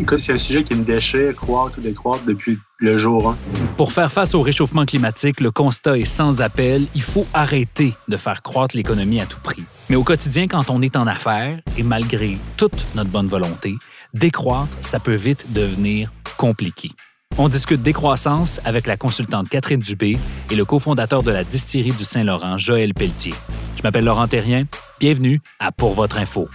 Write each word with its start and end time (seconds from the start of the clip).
Écoute, 0.00 0.20
c'est 0.20 0.32
un 0.32 0.38
sujet 0.38 0.62
qui 0.62 0.76
me 0.76 0.84
déchire, 0.84 1.34
croître 1.34 1.78
ou 1.78 1.80
décroître 1.80 2.24
depuis 2.24 2.56
le 2.78 2.96
jour 2.96 3.30
1. 3.30 3.36
Pour 3.76 3.92
faire 3.92 4.12
face 4.12 4.32
au 4.32 4.42
réchauffement 4.42 4.86
climatique, 4.86 5.40
le 5.40 5.50
constat 5.50 5.98
est 5.98 6.04
sans 6.04 6.40
appel. 6.40 6.86
Il 6.94 7.02
faut 7.02 7.26
arrêter 7.34 7.94
de 8.06 8.16
faire 8.16 8.42
croître 8.42 8.76
l'économie 8.76 9.20
à 9.20 9.26
tout 9.26 9.40
prix. 9.42 9.64
Mais 9.90 9.96
au 9.96 10.04
quotidien, 10.04 10.46
quand 10.46 10.70
on 10.70 10.82
est 10.82 10.94
en 10.94 11.08
affaires, 11.08 11.58
et 11.76 11.82
malgré 11.82 12.38
toute 12.56 12.86
notre 12.94 13.10
bonne 13.10 13.26
volonté, 13.26 13.74
décroître, 14.14 14.68
ça 14.82 15.00
peut 15.00 15.16
vite 15.16 15.46
devenir 15.52 16.12
compliqué. 16.36 16.92
On 17.36 17.48
discute 17.48 17.82
décroissance 17.82 18.60
avec 18.64 18.86
la 18.86 18.96
consultante 18.96 19.48
Catherine 19.48 19.80
Dubé 19.80 20.16
et 20.48 20.54
le 20.54 20.64
cofondateur 20.64 21.24
de 21.24 21.32
la 21.32 21.42
distillerie 21.42 21.92
du 21.92 22.04
Saint-Laurent, 22.04 22.56
Joël 22.56 22.94
Pelletier. 22.94 23.34
Je 23.76 23.82
m'appelle 23.82 24.04
Laurent 24.04 24.28
Terrien. 24.28 24.64
Bienvenue 25.00 25.40
à 25.58 25.72
Pour 25.72 25.94
votre 25.94 26.18
info. 26.18 26.48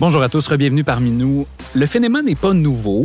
Bonjour 0.00 0.22
à 0.22 0.28
tous, 0.28 0.48
bienvenue 0.52 0.84
parmi 0.84 1.10
nous. 1.10 1.44
Le 1.74 1.84
phénomène 1.84 2.26
n'est 2.26 2.36
pas 2.36 2.52
nouveau. 2.52 3.02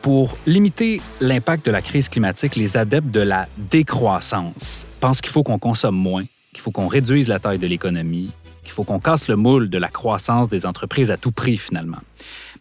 Pour 0.00 0.38
limiter 0.46 1.00
l'impact 1.20 1.66
de 1.66 1.72
la 1.72 1.82
crise 1.82 2.08
climatique, 2.08 2.54
les 2.54 2.76
adeptes 2.76 3.10
de 3.10 3.18
la 3.18 3.48
décroissance 3.58 4.86
pensent 5.00 5.20
qu'il 5.20 5.32
faut 5.32 5.42
qu'on 5.42 5.58
consomme 5.58 5.96
moins, 5.96 6.24
qu'il 6.52 6.60
faut 6.60 6.70
qu'on 6.70 6.86
réduise 6.86 7.28
la 7.28 7.40
taille 7.40 7.58
de 7.58 7.66
l'économie, 7.66 8.30
qu'il 8.62 8.70
faut 8.70 8.84
qu'on 8.84 9.00
casse 9.00 9.26
le 9.26 9.34
moule 9.34 9.68
de 9.68 9.76
la 9.76 9.88
croissance 9.88 10.48
des 10.48 10.66
entreprises 10.66 11.10
à 11.10 11.16
tout 11.16 11.32
prix 11.32 11.56
finalement. 11.56 11.98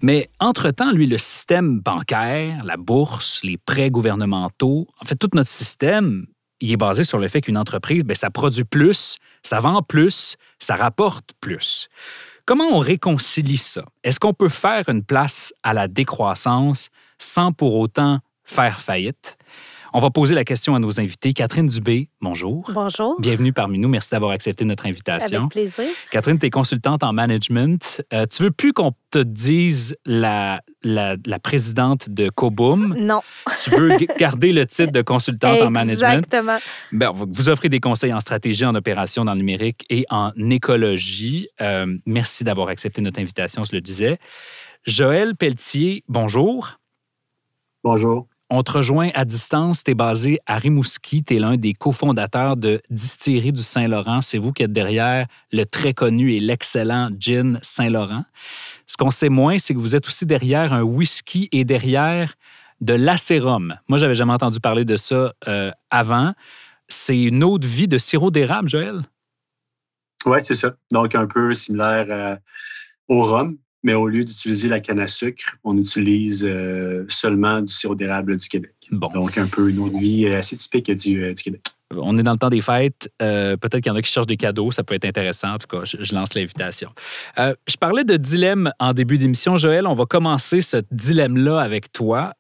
Mais 0.02 0.32
entre-temps, 0.40 0.92
lui, 0.92 1.06
le 1.06 1.20
système 1.20 1.80
bancaire, 1.80 2.64
la 2.66 2.78
bourse, 2.78 3.42
les 3.44 3.58
prêts 3.58 3.92
gouvernementaux, 3.92 4.88
en 5.00 5.06
fait, 5.06 5.16
tout 5.16 5.30
notre 5.36 5.52
système, 5.52 6.26
il 6.60 6.72
est 6.72 6.78
basé 6.78 7.04
sur 7.04 7.20
le 7.20 7.28
fait 7.28 7.42
qu'une 7.42 7.58
entreprise, 7.58 8.04
bien, 8.04 8.16
ça 8.16 8.32
produit 8.32 8.64
plus, 8.64 9.18
ça 9.44 9.60
vend 9.60 9.84
plus, 9.84 10.38
ça 10.58 10.74
rapporte 10.74 11.34
plus. 11.40 11.88
Comment 12.48 12.68
on 12.74 12.78
réconcilie 12.78 13.58
ça? 13.58 13.86
Est-ce 14.04 14.20
qu'on 14.20 14.36
peut 14.36 14.50
faire 14.50 14.88
une 14.88 15.04
place 15.04 15.52
à 15.64 15.74
la 15.74 15.88
décroissance 15.88 16.90
sans 17.18 17.52
pour 17.52 17.74
autant 17.74 18.20
faire 18.44 18.82
faillite? 18.82 19.40
On 19.98 20.02
va 20.02 20.10
poser 20.10 20.36
la 20.36 20.44
question 20.44 20.76
à 20.76 20.80
nos 20.80 21.00
invités. 21.00 21.32
Catherine 21.32 21.68
Dubé, 21.68 22.10
bonjour. 22.20 22.70
Bonjour. 22.74 23.16
Bienvenue 23.22 23.54
parmi 23.54 23.80
nous. 23.80 23.88
Merci 23.88 24.10
d'avoir 24.10 24.32
accepté 24.32 24.66
notre 24.66 24.86
invitation. 24.88 25.44
Avec 25.44 25.52
plaisir. 25.52 25.86
Catherine, 26.12 26.38
tu 26.38 26.48
es 26.48 26.50
consultante 26.50 27.02
en 27.02 27.14
management. 27.14 28.04
Euh, 28.12 28.26
tu 28.26 28.44
veux 28.44 28.52
plus 28.52 28.74
qu'on 28.74 28.92
te 29.10 29.20
dise 29.20 29.96
la, 30.06 30.60
la, 30.84 31.40
présidente 31.42 32.10
de 32.10 32.28
Coboom? 32.28 32.94
Non. 33.00 33.22
Tu 33.64 33.70
veux 33.70 33.92
garder 34.20 34.52
le 34.52 34.66
titre 34.66 34.92
de 34.92 35.02
consultante 35.02 35.62
en 35.62 35.72
management? 35.72 36.26
Exactement. 36.26 36.58
Ben, 36.92 37.14
vous 37.16 37.48
offrez 37.48 37.70
des 37.70 37.80
conseils 37.80 38.12
en 38.12 38.20
stratégie, 38.20 38.66
en 38.66 38.76
opération, 38.76 39.24
dans 39.24 39.32
le 39.32 39.40
numérique 39.40 39.86
et 39.90 40.06
en 40.10 40.34
écologie. 40.52 41.48
Euh, 41.62 41.98
merci 42.06 42.44
d'avoir 42.44 42.68
accepté 42.68 43.02
notre 43.02 43.22
invitation, 43.22 43.64
je 43.64 43.72
le 43.72 43.80
disais. 43.80 44.20
Joël 44.86 45.38
Pelletier, 45.38 46.04
bonjour. 46.10 46.80
Bonjour. 47.82 48.28
On 48.52 48.62
te 48.62 48.72
rejoint 48.72 49.10
à 49.16 49.26
distance. 49.26 49.84
Tu 49.84 49.92
es 49.92 49.96
basé 49.96 50.40
à 50.46 50.58
Rimouski. 50.58 51.24
Tu 51.24 51.36
es 51.36 51.40
l'un 51.40 51.58
des 51.58 51.74
cofondateurs 51.74 52.58
de 52.58 52.80
Distillerie 52.92 53.52
du 53.52 53.64
Saint-Laurent. 53.64 54.22
C'est 54.22 54.38
vous 54.38 54.54
qui 54.54 54.62
êtes 54.62 54.72
derrière 54.72 55.26
le 55.52 55.64
très 55.66 55.94
connu 55.94 56.34
et 56.34 56.40
l'excellent 56.40 57.10
gin 57.20 57.58
Saint-Laurent. 57.64 58.24
Ce 58.86 58.98
qu'on 58.98 59.10
sait 59.10 59.30
moins, 59.30 59.58
c'est 59.58 59.74
que 59.74 59.80
vous 59.80 59.96
êtes 59.96 60.08
aussi 60.08 60.28
derrière 60.28 60.74
un 60.74 60.84
whisky 60.84 61.50
et 61.52 61.66
derrière 61.66 62.36
de 62.82 62.94
l'acérum. 62.94 63.80
Moi, 63.88 63.98
j'avais 63.98 64.14
jamais 64.14 64.34
entendu 64.34 64.60
parler 64.60 64.86
de 64.86 64.96
ça 64.96 65.34
euh, 65.48 65.72
avant. 65.90 66.34
C'est 66.88 67.20
une 67.20 67.44
autre 67.44 67.68
vie 67.68 67.88
de 67.88 67.98
sirop 67.98 68.30
d'érable, 68.30 68.70
Joël? 68.70 69.02
Oui, 70.28 70.38
c'est 70.44 70.56
ça. 70.56 70.76
Donc, 70.92 71.16
un 71.16 71.28
peu 71.28 71.56
similaire 71.56 72.06
euh, 72.10 72.36
au 73.08 73.24
rhum 73.24 73.58
mais 73.86 73.94
au 73.94 74.08
lieu 74.08 74.26
d'utiliser 74.26 74.68
la 74.68 74.80
canne 74.80 75.00
à 75.00 75.06
sucre, 75.06 75.58
on 75.64 75.78
utilise 75.78 76.44
euh, 76.44 77.06
seulement 77.08 77.62
du 77.62 77.72
sirop 77.72 77.94
d'érable 77.94 78.36
du 78.36 78.50
Québec. 78.50 78.74
Donc, 78.92 79.38
un 79.38 79.46
peu 79.46 79.70
une 79.70 79.78
autre 79.78 79.98
vie 80.00 80.26
euh, 80.26 80.40
assez 80.40 80.58
typique 80.58 80.90
du, 80.90 81.24
euh, 81.24 81.34
du 81.36 81.44
Québec. 81.44 81.62
On 81.96 82.18
est 82.18 82.24
dans 82.24 82.32
le 82.32 82.40
temps 82.40 82.50
des 82.50 82.62
fêtes. 82.62 83.10
Peut-être 83.20 83.78
qu'il 83.78 83.88
y 83.88 83.90
en 83.92 83.96
a 83.96 84.02
qui 84.02 84.12
cherchent 84.12 84.26
des 84.26 84.38
cadeaux. 84.38 84.72
Ça 84.72 84.84
peut 84.84 84.96
être 84.96 85.06
intéressant. 85.06 85.54
En 85.54 85.58
tout 85.60 85.68
cas, 85.68 85.86
je, 85.86 86.16
lance 86.16 86.34
l'invitation. 86.34 86.90
je 87.38 87.78
parlais 87.80 88.04
de 88.04 88.18
dilemme 88.18 88.72
en 88.80 88.92
début 88.94 89.20
d'émission. 89.20 89.56
Joël, 89.56 89.86
on 89.86 89.94
va 89.94 90.06
commencer 90.08 90.62
ce 90.62 90.78
dilemme-là 90.92 91.60
avec 91.60 91.94
toi. 91.94 92.34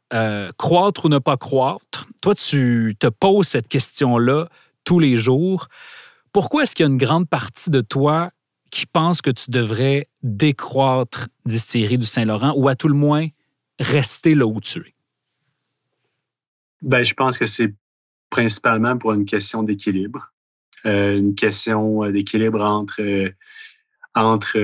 croître 0.57 1.06
ou 1.06 1.09
ne 1.09 1.19
pas 1.19 1.38
croître? 1.38 2.07
Toi, 2.23 2.33
tu 2.33 2.95
te 3.00 3.07
poses 3.07 3.47
cette 3.47 3.67
question-là 3.67 4.50
tous 4.83 5.00
les 5.00 5.16
jours. 5.16 5.67
Pourquoi 6.33 6.63
est-ce 6.63 6.75
qu'il 6.75 6.85
y 6.85 6.89
a 6.89 6.91
une 6.91 6.97
grande 6.97 7.29
partie 7.29 7.69
de 7.69 7.81
toi 7.81 8.31
qui 8.75 8.86
pense 8.86 9.22
que 9.22 9.30
tu 9.30 9.52
devrais 9.52 10.09
décroître 10.22 11.30
Distillerie 11.46 11.97
du 11.97 12.06
Saint-Laurent 12.06 12.53
ou 12.58 12.68
à 12.68 12.75
tout 12.75 12.90
le 12.90 12.94
moins 12.94 13.28
rester 13.80 14.36
là 14.36 14.46
où 14.46 14.59
tu 14.59 14.80
es? 14.80 14.94
Ben, 16.81 17.02
je 17.02 17.13
pense 17.13 17.38
que 17.38 17.46
c'est 17.46 17.74
principalement 18.30 18.97
pour 18.97 19.13
une 19.13 19.24
question 19.24 19.63
d'équilibre. 19.63 20.34
Euh, 20.86 21.18
une 21.18 21.36
question 21.36 22.03
euh, 22.03 22.12
d'équilibre 22.12 22.62
entre, 22.62 23.02
euh, 23.02 23.30
entre 24.13 24.59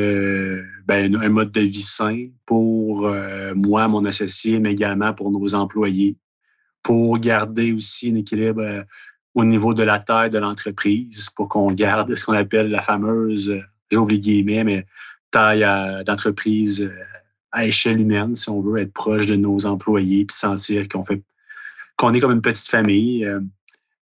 ben, 0.86 1.16
un 1.16 1.30
mode 1.30 1.54
de 1.54 1.62
vie 1.62 1.82
sain 1.82 2.28
pour 2.46 3.10
moi, 3.56 3.88
mon 3.88 4.04
associé, 4.04 4.60
mais 4.60 4.74
également 4.74 5.14
pour 5.14 5.32
nos 5.32 5.56
employés, 5.56 6.18
pour 6.84 7.18
garder 7.18 7.72
aussi 7.72 8.12
un 8.12 8.16
équilibre 8.16 8.86
au 9.36 9.46
niveau 9.46 9.74
de 9.74 9.84
la 9.84 10.00
taille 10.00 10.30
de 10.30 10.38
l'entreprise, 10.38 11.30
pour 11.34 11.48
qu'on 11.48 11.72
garde 11.72 12.14
ce 12.14 12.26
qu'on 12.26 12.34
appelle 12.34 12.70
la 12.70 12.82
fameuse 12.82 13.64
j'ouvre 13.92 14.10
les 14.10 14.20
guillemets, 14.20 14.64
mais 14.64 14.86
taille 15.32 15.66
d'entreprise 16.06 16.82
euh, 16.82 17.04
à 17.52 17.66
échelle 17.66 18.00
humaine, 18.00 18.36
si 18.36 18.50
on 18.50 18.62
veut 18.62 18.80
être 18.80 18.94
proche 18.94 19.26
de 19.26 19.36
nos 19.36 19.66
employés 19.66 20.26
puis 20.26 20.36
sentir 20.36 20.88
qu'on 20.88 21.04
fait 21.04 21.22
qu'on 21.98 22.14
est 22.14 22.20
comme 22.20 22.32
une 22.32 22.42
petite 22.42 22.68
famille. 22.68 23.26
Euh, 23.26 23.40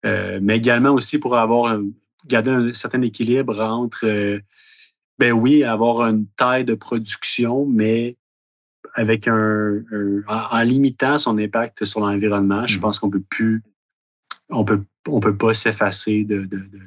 euh, 0.06 0.40
mais 0.42 0.58
également 0.58 0.92
aussi 0.92 1.20
pour 1.20 1.38
avoir 1.38 1.80
garder 2.28 2.50
un 2.50 2.74
certain 2.74 3.02
équilibre 3.02 3.60
entre 3.60 4.40
ben 5.20 5.32
oui, 5.32 5.64
avoir 5.64 6.08
une 6.08 6.26
taille 6.36 6.66
de 6.66 6.74
production, 6.74 7.68
mais 7.68 8.18
avec 8.96 9.28
un, 9.28 9.84
en, 10.28 10.62
limitant 10.64 11.20
son 11.20 11.38
impact 11.38 11.86
sur 11.86 12.00
l'environnement, 12.00 12.66
je 12.66 12.78
mmh. 12.78 12.82
pense 12.82 12.98
qu'on 12.98 13.12
peut 13.12 13.22
plus 13.30 13.62
on 14.50 14.66
peut 14.66 14.84
on 15.08 15.20
peut 15.20 15.38
pas 15.38 15.54
s'effacer 15.54 16.26
de, 16.26 16.46
de, 16.46 16.58
de, 16.58 16.80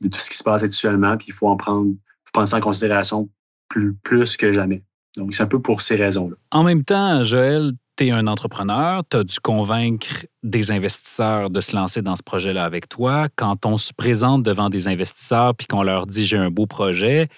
de, 0.00 0.08
tout 0.08 0.18
ce 0.18 0.30
qui 0.30 0.36
se 0.36 0.44
passe 0.44 0.62
actuellement, 0.62 1.16
puis 1.16 1.28
il 1.28 1.34
faut 1.34 1.48
en 1.48 1.56
prendre 1.56 1.92
faut 2.28 2.32
prendre 2.32 2.48
ça 2.48 2.58
en 2.58 2.60
considération 2.60 3.28
plus, 3.68 3.94
plus 3.94 4.36
que 4.36 4.52
jamais. 4.52 4.82
Donc, 5.16 5.34
c'est 5.34 5.42
un 5.42 5.46
peu 5.46 5.60
pour 5.60 5.82
ces 5.82 5.96
raisons-là. 5.96 6.36
En 6.50 6.62
même 6.62 6.84
temps, 6.84 7.22
Joël, 7.22 7.72
tu 7.96 8.06
es 8.06 8.10
un 8.10 8.26
entrepreneur, 8.26 9.02
tu 9.10 9.16
as 9.16 9.24
dû 9.24 9.40
convaincre 9.40 10.26
des 10.42 10.70
investisseurs 10.70 11.50
de 11.50 11.60
se 11.60 11.74
lancer 11.74 12.02
dans 12.02 12.16
ce 12.16 12.22
projet-là 12.22 12.64
avec 12.64 12.88
toi. 12.88 13.28
Quand 13.34 13.66
on 13.66 13.78
se 13.78 13.92
présente 13.92 14.42
devant 14.42 14.70
des 14.70 14.86
investisseurs 14.86 15.54
puis 15.54 15.66
qu'on 15.66 15.82
leur 15.82 16.06
dit 16.06 16.24
j'ai 16.24 16.36
un 16.36 16.50
beau 16.50 16.66
projet, 16.66 17.28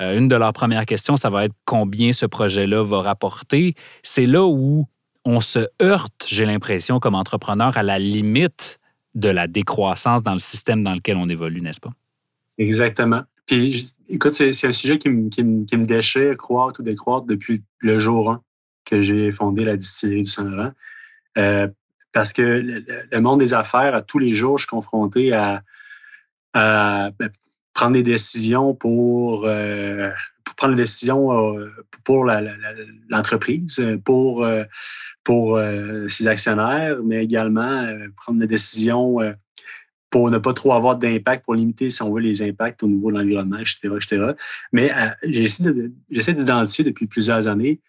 euh, 0.00 0.18
une 0.18 0.28
de 0.28 0.36
leurs 0.36 0.54
premières 0.54 0.86
questions, 0.86 1.16
ça 1.16 1.30
va 1.30 1.44
être 1.44 1.54
combien 1.66 2.12
ce 2.12 2.26
projet-là 2.26 2.82
va 2.82 3.02
rapporter? 3.02 3.74
C'est 4.02 4.26
là 4.26 4.44
où 4.44 4.86
on 5.24 5.40
se 5.40 5.68
heurte, 5.82 6.26
j'ai 6.26 6.46
l'impression, 6.46 6.98
comme 6.98 7.14
entrepreneur, 7.14 7.76
à 7.76 7.82
la 7.82 7.98
limite 7.98 8.80
de 9.14 9.28
la 9.28 9.46
décroissance 9.46 10.22
dans 10.22 10.32
le 10.32 10.38
système 10.38 10.82
dans 10.82 10.94
lequel 10.94 11.18
on 11.18 11.28
évolue, 11.28 11.60
n'est-ce 11.60 11.80
pas? 11.80 11.92
Exactement 12.58 13.22
écoute, 14.08 14.32
c'est 14.32 14.66
un 14.66 14.72
sujet 14.72 14.98
qui 14.98 15.08
me, 15.08 15.28
qui, 15.28 15.44
me, 15.44 15.84
déchire, 15.84 16.36
croître 16.36 16.80
ou 16.80 16.82
décroître 16.82 17.26
depuis 17.26 17.62
le 17.80 17.98
jour 17.98 18.30
1 18.30 18.42
que 18.84 19.02
j'ai 19.02 19.30
fondé 19.30 19.64
la 19.64 19.76
distillerie 19.76 20.22
du 20.22 20.30
Saint-Laurent. 20.30 20.72
Euh, 21.38 21.68
parce 22.12 22.32
que 22.32 22.42
le, 22.42 23.20
monde 23.20 23.40
des 23.40 23.54
affaires, 23.54 23.94
à 23.94 24.02
tous 24.02 24.18
les 24.18 24.34
jours, 24.34 24.58
je 24.58 24.62
suis 24.62 24.68
confronté 24.68 25.32
à, 25.32 25.62
ben, 26.54 27.30
prendre 27.72 27.92
des 27.92 28.02
décisions 28.02 28.74
pour, 28.74 29.44
euh, 29.46 30.10
prendre 30.56 30.74
des 30.74 30.82
décisions 30.82 31.56
euh, 31.56 31.70
pour 32.04 32.24
l'entreprise, 33.08 33.80
pour, 34.04 34.46
pour 35.22 35.60
ses 36.08 36.26
actionnaires, 36.26 36.98
mais 37.04 37.22
également 37.22 37.86
prendre 38.16 38.40
des 38.40 38.48
décisions 38.48 39.18
pour 40.10 40.30
ne 40.30 40.38
pas 40.38 40.52
trop 40.52 40.72
avoir 40.72 40.96
d'impact, 40.96 41.44
pour 41.44 41.54
limiter, 41.54 41.88
si 41.90 42.02
on 42.02 42.12
veut, 42.12 42.20
les 42.20 42.42
impacts 42.42 42.82
au 42.82 42.88
niveau 42.88 43.12
de 43.12 43.18
l'environnement, 43.18 43.58
etc., 43.58 43.78
etc. 43.94 44.32
Mais 44.72 44.92
euh, 44.92 45.10
j'essaie 45.22 46.32
d'identifier 46.32 46.84
depuis 46.84 47.06
plusieurs 47.06 47.46
années, 47.46 47.80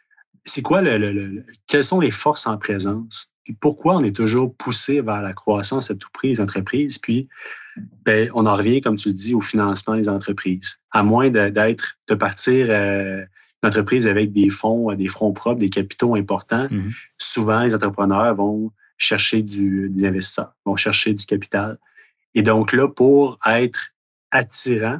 c'est 0.45 0.61
quoi 0.61 0.81
le, 0.81 1.43
quelles 1.67 1.83
sont 1.83 1.99
les 1.99 2.11
forces 2.11 2.47
en 2.47 2.57
présence? 2.57 3.31
Puis 3.43 3.53
pourquoi 3.59 3.95
on 3.95 4.03
est 4.03 4.15
toujours 4.15 4.55
poussé 4.55 5.01
vers 5.01 5.21
la 5.21 5.33
croissance 5.33 5.91
à 5.91 5.95
tout 5.95 6.09
prix 6.13 6.29
des 6.29 6.41
entreprises? 6.41 6.97
Puis, 6.97 7.27
ben, 8.05 8.29
on 8.33 8.45
en 8.45 8.55
revient, 8.55 8.81
comme 8.81 8.97
tu 8.97 9.09
le 9.09 9.13
dis, 9.13 9.33
au 9.33 9.41
financement 9.41 9.95
des 9.95 10.09
entreprises. 10.09 10.79
À 10.91 11.03
moins 11.03 11.29
d'être, 11.29 11.97
de, 12.07 12.15
partir 12.15 12.67
euh, 12.69 13.23
une 13.63 13.69
entreprise 13.69 14.07
avec 14.07 14.31
des 14.31 14.49
fonds, 14.49 14.93
des 14.93 15.07
fonds 15.07 15.31
propres, 15.31 15.59
des 15.59 15.69
capitaux 15.69 16.15
importants, 16.15 16.67
mm-hmm. 16.67 16.91
souvent 17.17 17.61
les 17.63 17.73
entrepreneurs 17.73 18.35
vont 18.35 18.71
chercher 18.97 19.41
du, 19.41 19.89
des 19.89 20.07
investisseurs, 20.07 20.53
vont 20.65 20.75
chercher 20.75 21.13
du 21.13 21.25
capital. 21.25 21.77
Et 22.35 22.43
donc 22.43 22.73
là, 22.73 22.87
pour 22.87 23.39
être 23.45 23.89
attirant 24.31 24.99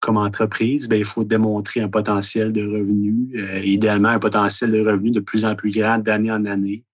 comme 0.00 0.16
entreprise, 0.16 0.88
ben, 0.88 0.96
il 0.96 1.04
faut 1.04 1.24
démontrer 1.24 1.80
un 1.80 1.88
potentiel 1.88 2.52
de 2.52 2.64
revenus, 2.64 3.34
euh, 3.36 3.60
idéalement 3.60 4.10
un 4.10 4.18
potentiel 4.18 4.70
de 4.70 4.80
revenus 4.80 5.12
de 5.12 5.20
plus 5.20 5.44
en 5.44 5.56
plus 5.56 5.72
grand 5.72 5.98
d'année 5.98 6.30
en 6.30 6.44
année, 6.44 6.84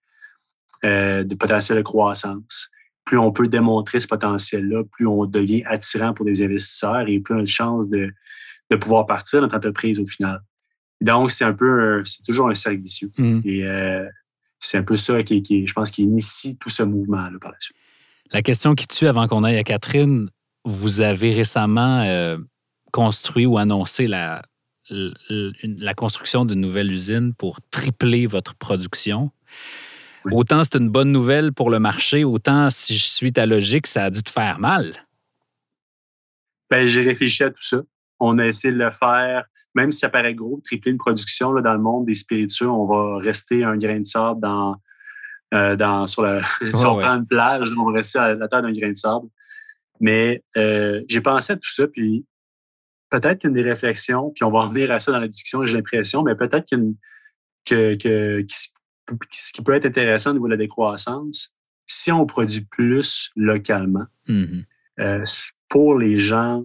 euh, 0.85 1.23
de 1.23 1.35
potentiel 1.35 1.79
de 1.79 1.82
croissance. 1.82 2.71
Plus 3.05 3.19
on 3.19 3.31
peut 3.31 3.49
démontrer 3.49 4.00
ce 4.00 4.06
potentiel-là, 4.06 4.85
plus 4.93 5.06
on 5.06 5.26
devient 5.26 5.62
attirant 5.67 6.15
pour 6.15 6.25
des 6.25 6.43
investisseurs 6.43 7.06
et 7.06 7.21
plus 7.21 7.35
on 7.35 7.38
a 7.38 7.43
de 7.43 7.47
chances 7.47 7.88
de, 7.91 8.11
de 8.71 8.76
pouvoir 8.76 9.06
partir 9.06 9.43
notre 9.43 9.56
entreprise 9.56 10.00
au 10.00 10.06
final. 10.06 10.41
Donc, 11.00 11.31
c'est 11.31 11.44
un 11.44 11.53
peu, 11.53 12.03
c'est 12.06 12.23
toujours 12.23 12.49
un 12.49 12.55
cercle 12.55 12.81
vicieux. 12.81 13.11
Mmh. 13.19 13.41
Et 13.44 13.65
euh, 13.65 14.09
c'est 14.59 14.79
un 14.79 14.82
peu 14.82 14.97
ça 14.97 15.23
qui, 15.23 15.43
qui, 15.43 15.67
je 15.67 15.73
pense, 15.75 15.91
qui 15.91 16.03
initie 16.03 16.56
tout 16.56 16.71
ce 16.71 16.82
mouvement-là 16.82 17.38
par 17.38 17.53
la 17.53 17.59
suite. 17.61 17.76
La 18.35 18.43
question 18.43 18.75
qui 18.75 18.89
tue 18.89 19.07
avant 19.07 19.29
qu'on 19.29 19.45
aille 19.45 19.59
à 19.59 19.63
Catherine, 19.63 20.29
vous 20.65 21.03
avez 21.03 21.33
récemment 21.33 22.03
euh, 22.03 22.37
construit 22.93 23.47
ou 23.47 23.59
annoncé 23.59 24.09
la, 24.09 24.43
la 24.91 25.95
construction 25.95 26.45
d'une 26.45 26.61
nouvelle 26.61 26.91
usine 26.91 27.33
pour 27.33 27.61
tripler 27.71 28.27
votre 28.27 28.57
production. 28.57 29.31
Autant 30.33 30.65
c'est 30.65 30.75
une 30.79 30.89
bonne 30.89 31.13
nouvelle 31.13 31.53
pour 31.53 31.71
le 31.71 31.79
marché, 31.79 32.25
autant 32.25 32.71
si 32.71 32.97
je 32.97 33.05
suis 33.05 33.33
ta 33.33 33.47
logique, 33.47 33.87
ça 33.87 34.03
a 34.03 34.11
dû 34.11 34.21
te 34.25 34.31
faire 34.31 34.59
mal. 34.59 35.07
Ben, 36.71 36.87
j'ai 36.87 37.03
réfléchi 37.03 37.45
à 37.45 37.51
tout 37.51 37.63
ça. 37.63 37.83
On 38.19 38.41
a 38.41 38.47
essayé 38.47 38.75
de 38.75 38.79
le 38.79 38.91
faire, 38.91 39.45
même 39.77 39.93
si 39.93 40.01
ça 40.01 40.09
paraît 40.09 40.35
gros, 40.35 40.61
tripler 40.65 40.91
une 40.91 40.99
production 40.99 41.53
là, 41.53 41.63
dans 41.63 41.75
le 41.75 41.81
monde 41.81 42.07
des 42.07 42.17
spiritueux, 42.17 42.69
on 42.69 42.85
va 42.85 43.19
rester 43.19 43.63
un 43.63 43.77
grain 43.77 44.01
de 44.01 44.07
sable 44.07 44.41
dans, 44.41 44.75
euh, 45.55 45.77
dans, 45.77 46.06
sur 46.06 46.23
la, 46.23 46.43
si 46.75 46.85
on 46.85 46.99
prend 46.99 47.15
une 47.15 47.27
plage, 47.27 47.69
on 47.79 47.85
va 47.85 47.93
rester 47.93 48.19
à 48.19 48.35
la 48.35 48.49
terre 48.49 48.62
d'un 48.62 48.73
grain 48.73 48.91
de 48.91 48.97
sable. 48.97 49.29
Mais 50.01 50.43
euh, 50.56 51.03
j'ai 51.09 51.21
pensé 51.21 51.53
à 51.53 51.56
tout 51.56 51.71
ça, 51.71 51.87
puis 51.87 52.27
peut-être 53.11 53.41
qu'une 53.41 53.53
des 53.53 53.62
réflexions, 53.62 54.33
puis 54.35 54.43
on 54.45 54.51
va 54.51 54.62
revenir 54.62 54.91
à 54.91 54.99
ça 54.99 55.12
dans 55.12 55.21
la 55.21 55.29
discussion, 55.29 55.65
j'ai 55.65 55.77
l'impression, 55.77 56.25
mais 56.25 56.35
peut-être 56.35 56.67
qu'une 56.67 56.97
que, 57.65 57.95
que, 57.95 58.45
ce 59.31 59.53
qui 59.53 59.62
peut 59.62 59.75
être 59.75 59.87
intéressant 59.87 60.31
au 60.31 60.35
niveau 60.35 60.47
de 60.47 60.53
la 60.53 60.59
décroissance, 60.59 61.55
si 61.87 62.11
on 62.11 62.27
produit 62.27 62.62
plus 62.62 63.31
localement, 63.37 64.07
mm-hmm. 64.29 64.65
euh, 65.00 65.25
pour 65.69 65.99
les 65.99 66.19
gens, 66.19 66.65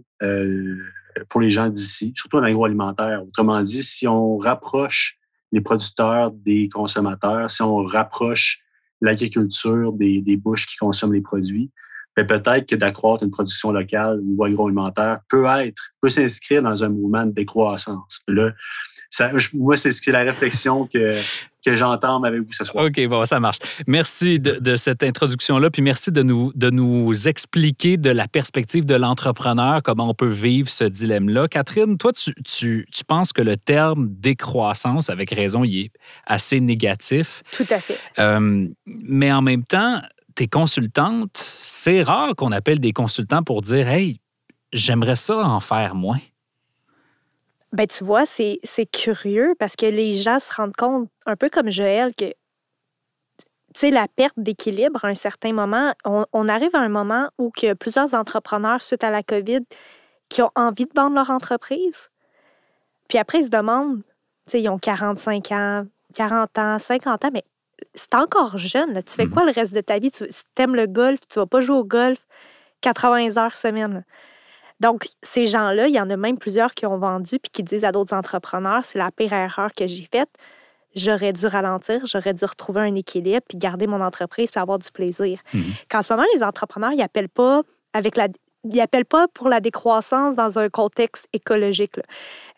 pour 1.30 1.42
les 1.42 1.50
gens 1.50 1.68
d'ici, 1.68 2.12
surtout 2.16 2.38
en 2.38 2.44
agroalimentaire. 2.44 3.24
Autrement 3.24 3.62
dit, 3.62 3.84
si 3.84 4.08
on 4.08 4.38
rapproche 4.38 5.18
les 5.52 5.62
producteurs 5.62 6.32
des 6.32 6.70
consommateurs, 6.70 7.50
si 7.50 7.62
on 7.62 7.84
rapproche 7.84 8.62
l'agriculture 9.02 9.94
des, 9.94 10.22
des 10.22 10.38
bouches 10.38 10.68
qui 10.68 10.78
consomment 10.78 11.14
les 11.14 11.22
produits, 11.22 11.72
ben 12.16 12.26
peut-être 12.26 12.68
que 12.68 12.76
d'accroître 12.76 13.24
une 13.24 13.32
production 13.32 13.72
locale 13.72 14.20
ou 14.24 14.44
agroalimentaire 14.44 15.20
peut 15.30 15.46
être, 15.46 15.94
peut 16.02 16.10
s'inscrire 16.10 16.62
dans 16.64 16.84
un 16.84 16.90
mouvement 16.90 17.26
de 17.26 17.32
décroissance. 17.32 18.22
Là, 18.28 18.52
ça, 19.10 19.32
moi, 19.54 19.78
c'est 19.78 20.08
la 20.08 20.24
réflexion 20.24 20.86
que, 20.86 21.20
que 21.66 21.76
j'entends 21.76 22.24
avec 22.24 22.42
vous 22.42 22.54
ce 22.54 22.64
soir. 22.64 22.86
OK, 22.86 23.08
bon, 23.08 23.26
ça 23.26 23.40
marche. 23.40 23.58
Merci 23.88 24.40
de, 24.40 24.76
cette 24.76 25.04
introduction-là, 25.04 25.70
puis 25.70 25.82
merci 25.82 26.12
de 26.12 26.24
nous, 26.24 26.52
de 26.56 26.70
nous 26.70 27.28
expliquer 27.28 27.98
de 27.98 28.10
la 28.10 28.28
perspective 28.28 28.86
de 28.86 28.96
l'entrepreneur 28.96 29.82
comment 29.84 30.10
on 30.10 30.14
peut 30.14 30.30
vivre 30.30 30.70
ce 30.70 30.84
dilemme-là. 30.84 31.48
Catherine, 31.48 31.98
toi, 31.98 32.14
tu, 32.14 32.34
tu, 32.46 32.88
tu, 32.92 33.04
penses 33.04 33.34
que 33.34 33.42
le 33.42 33.58
terme 33.58 34.08
décroissance, 34.10 35.10
avec 35.10 35.32
raison, 35.32 35.64
il 35.64 35.86
est 35.86 35.92
assez 36.26 36.60
négatif. 36.60 37.44
Tout 37.52 37.68
à 37.70 37.80
fait. 37.80 37.98
Euh, 38.20 38.68
mais 38.86 39.32
en 39.32 39.42
même 39.42 39.66
temps, 39.66 40.02
tes 40.36 40.48
consultantes, 40.48 41.36
c'est 41.36 42.02
rare 42.02 42.36
qu'on 42.36 42.52
appelle 42.52 42.80
des 42.80 42.94
consultants 42.94 43.44
pour 43.44 43.62
dire 43.62 43.88
Hey, 43.88 44.22
j'aimerais 44.72 45.16
ça 45.16 45.38
en 45.38 45.60
faire 45.60 45.96
moins. 45.96 46.20
Ben, 47.72 47.86
tu 47.88 48.04
vois, 48.04 48.26
c'est 48.26 48.60
curieux 48.92 49.56
parce 49.60 49.76
que 49.76 49.86
les 49.86 50.14
gens 50.14 50.40
se 50.40 50.54
rendent 50.54 50.76
compte, 50.76 51.10
un 51.26 51.36
peu 51.36 51.50
comme 51.50 51.70
Joël, 51.70 52.14
que 52.16 52.34
tu 53.74 53.82
sais, 53.82 53.92
la 53.92 54.08
perte 54.08 54.38
d'équilibre 54.38 55.06
à 55.06 55.10
un 55.10 55.14
certain 55.14 55.54
moment, 55.54 55.94
on, 56.04 56.50
arrive 56.50 56.76
à 56.76 56.80
un 56.80 56.90
moment 56.90 57.30
où 57.38 57.52
que 57.52 57.74
plusieurs 57.74 58.16
entrepreneurs, 58.16 58.82
suite 58.82 59.04
à 59.04 59.12
la 59.12 59.22
COVID, 59.22 59.62
qui 60.28 60.42
ont 60.42 60.50
envie 60.56 60.86
de 60.86 60.92
vendre 60.96 61.16
leur 61.16 61.30
entreprise. 61.30 62.10
Puis 63.08 63.20
après, 63.20 63.42
ils 63.42 63.46
se 63.46 63.50
demandent, 63.50 64.02
tu 64.48 64.52
sais, 64.52 64.62
ils 64.62 64.70
ont 64.70 64.80
45 64.80 65.52
ans, 65.52 65.86
40 66.16 66.58
ans, 66.58 66.80
50 66.80 67.26
ans, 67.26 67.30
mais 67.32 67.44
c'est 67.94 68.16
encore 68.16 68.58
jeune. 68.58 69.04
Tu 69.04 69.14
fais 69.14 69.26
mm-hmm. 69.26 69.30
quoi 69.30 69.46
le 69.46 69.52
reste 69.52 69.74
de 69.74 69.82
ta 69.82 70.00
vie? 70.00 70.10
Tu 70.10 70.26
aimes 70.58 70.76
le 70.76 70.88
golf, 70.88 71.20
tu 71.30 71.40
vas 71.40 71.46
pas 71.46 71.62
jouer 71.62 71.78
au 71.78 71.84
golf 71.84 72.26
80 72.82 73.38
heures 73.38 73.56
semaine. 73.56 74.04
Donc, 74.80 75.08
ces 75.22 75.46
gens-là, 75.46 75.88
il 75.88 75.94
y 75.94 76.00
en 76.00 76.10
a 76.10 76.18
même 76.18 76.38
plusieurs 76.38 76.74
qui 76.74 76.86
ont 76.86 76.98
vendu 76.98 77.40
puis 77.40 77.50
qui 77.52 77.64
disent 77.64 77.86
à 77.86 77.92
d'autres 77.92 78.16
entrepreneurs, 78.16 78.84
c'est 78.84 79.00
la 79.00 79.12
pire 79.12 79.34
erreur 79.34 79.72
que 79.74 79.88
j'ai 79.88 80.08
faite. 80.12 80.30
J'aurais 80.96 81.34
dû 81.34 81.46
ralentir, 81.46 82.06
j'aurais 82.06 82.34
dû 82.34 82.46
retrouver 82.46 82.82
un 82.82 82.96
équilibre 82.96 83.46
puis 83.48 83.58
garder 83.58 83.86
mon 83.88 84.02
entreprise 84.02 84.50
puis 84.52 84.60
avoir 84.60 84.80
du 84.80 84.90
plaisir. 84.92 85.40
Mmh. 85.54 85.62
Qu'en 85.90 86.02
ce 86.02 86.12
moment, 86.12 86.26
les 86.34 86.44
entrepreneurs, 86.44 86.92
ils 86.94 87.02
appellent 87.02 87.30
pas 87.30 87.62
avec 87.94 88.18
la 88.18 88.28
ils 88.64 88.82
appellent 88.82 89.06
pas 89.06 89.28
pour 89.34 89.50
la 89.50 89.60
décroissance 89.60 90.36
dans 90.36 90.60
un 90.60 90.70
contexte 90.70 91.28
écologique. 91.34 91.96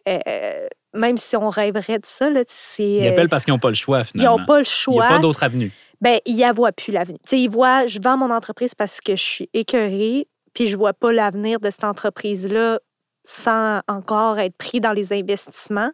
Euh, 0.07 0.67
même 0.93 1.17
si 1.17 1.35
on 1.35 1.49
rêverait 1.49 1.99
de 1.99 2.05
ça, 2.05 2.29
c'est. 2.47 2.83
Ils 2.83 3.07
appellent 3.07 3.29
parce 3.29 3.45
qu'ils 3.45 3.53
n'ont 3.53 3.59
pas 3.59 3.69
le 3.69 3.75
choix, 3.75 4.03
finalement. 4.03 4.35
Ils 4.35 4.39
n'ont 4.39 4.45
pas 4.45 4.59
le 4.59 4.65
choix. 4.65 5.05
Il 5.05 5.09
n'y 5.09 5.13
a 5.13 5.17
pas 5.17 5.21
d'autre 5.21 5.43
avenue. 5.43 5.71
Bien, 6.01 6.17
ils 6.25 6.35
n'y 6.35 6.51
voient 6.51 6.71
plus 6.71 6.91
l'avenue. 6.91 7.19
Ils 7.31 7.49
voient, 7.49 7.85
je 7.85 7.99
vends 8.01 8.17
mon 8.17 8.31
entreprise 8.31 8.73
parce 8.73 8.99
que 8.99 9.15
je 9.15 9.23
suis 9.23 9.49
écœurée, 9.53 10.27
puis 10.53 10.67
je 10.67 10.75
vois 10.75 10.93
pas 10.93 11.11
l'avenir 11.11 11.59
de 11.59 11.69
cette 11.69 11.83
entreprise-là 11.83 12.79
sans 13.25 13.81
encore 13.87 14.39
être 14.39 14.55
pris 14.55 14.79
dans 14.79 14.93
les 14.93 15.13
investissements. 15.13 15.91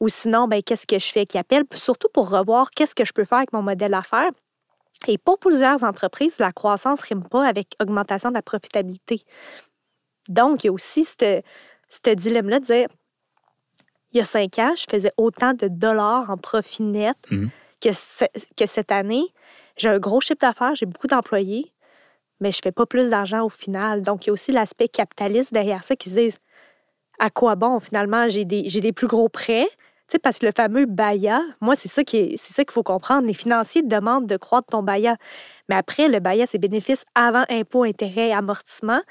Ou 0.00 0.08
sinon, 0.08 0.48
ben, 0.48 0.62
qu'est-ce 0.62 0.86
que 0.86 0.98
je 0.98 1.12
fais 1.12 1.26
qui 1.26 1.38
appelle? 1.38 1.64
surtout 1.74 2.08
pour 2.12 2.30
revoir 2.30 2.70
qu'est-ce 2.70 2.94
que 2.94 3.04
je 3.04 3.12
peux 3.12 3.24
faire 3.24 3.38
avec 3.38 3.52
mon 3.52 3.62
modèle 3.62 3.92
d'affaires. 3.92 4.30
Et 5.06 5.18
pour 5.18 5.38
plusieurs 5.38 5.84
entreprises, 5.84 6.38
la 6.38 6.52
croissance 6.52 7.00
ne 7.02 7.06
rime 7.06 7.28
pas 7.28 7.46
avec 7.46 7.74
augmentation 7.80 8.30
de 8.30 8.34
la 8.34 8.42
profitabilité. 8.42 9.22
Donc, 10.28 10.64
il 10.64 10.68
y 10.68 10.70
a 10.70 10.72
aussi 10.72 11.04
ce 11.04 12.14
dilemme-là 12.14 12.60
de 12.60 12.64
dire, 12.64 12.88
il 14.12 14.18
y 14.18 14.20
a 14.20 14.24
cinq 14.24 14.58
ans, 14.58 14.74
je 14.76 14.84
faisais 14.90 15.12
autant 15.16 15.54
de 15.54 15.68
dollars 15.68 16.30
en 16.30 16.36
profit 16.36 16.82
net 16.82 17.16
mmh. 17.30 17.46
que, 17.80 17.88
que 18.56 18.66
cette 18.66 18.92
année. 18.92 19.24
J'ai 19.76 19.88
un 19.88 19.98
gros 19.98 20.20
chiffre 20.20 20.40
d'affaires, 20.40 20.74
j'ai 20.74 20.86
beaucoup 20.86 21.06
d'employés, 21.06 21.72
mais 22.40 22.52
je 22.52 22.60
fais 22.62 22.72
pas 22.72 22.86
plus 22.86 23.10
d'argent 23.10 23.44
au 23.44 23.48
final. 23.48 24.02
Donc, 24.02 24.26
il 24.26 24.28
y 24.28 24.30
a 24.30 24.32
aussi 24.32 24.52
l'aspect 24.52 24.88
capitaliste 24.88 25.52
derrière 25.52 25.84
ça 25.84 25.96
qui 25.96 26.10
se 26.10 26.14
disent 26.14 26.38
à 27.18 27.30
quoi 27.30 27.54
bon, 27.54 27.78
finalement, 27.80 28.28
j'ai 28.28 28.44
des, 28.44 28.62
des 28.62 28.92
plus 28.92 29.06
gros 29.06 29.28
prêts. 29.28 29.68
Tu 30.08 30.14
sais, 30.14 30.18
parce 30.18 30.38
que 30.40 30.46
le 30.46 30.52
fameux 30.56 30.86
BAYA, 30.86 31.40
moi, 31.60 31.76
c'est 31.76 31.88
ça 31.88 32.02
qu'il 32.02 32.36
faut 32.70 32.82
comprendre. 32.82 33.28
Les 33.28 33.34
financiers 33.34 33.82
demandent 33.82 34.26
de 34.26 34.36
croître 34.36 34.68
ton 34.70 34.82
BAYA. 34.82 35.16
Mais 35.68 35.76
après, 35.76 36.08
le 36.08 36.18
BAYA, 36.18 36.46
c'est 36.46 36.58
bénéfice 36.58 37.04
avant 37.14 37.44
impôt, 37.48 37.84
intérêt, 37.84 38.32
amortissement. 38.32 39.02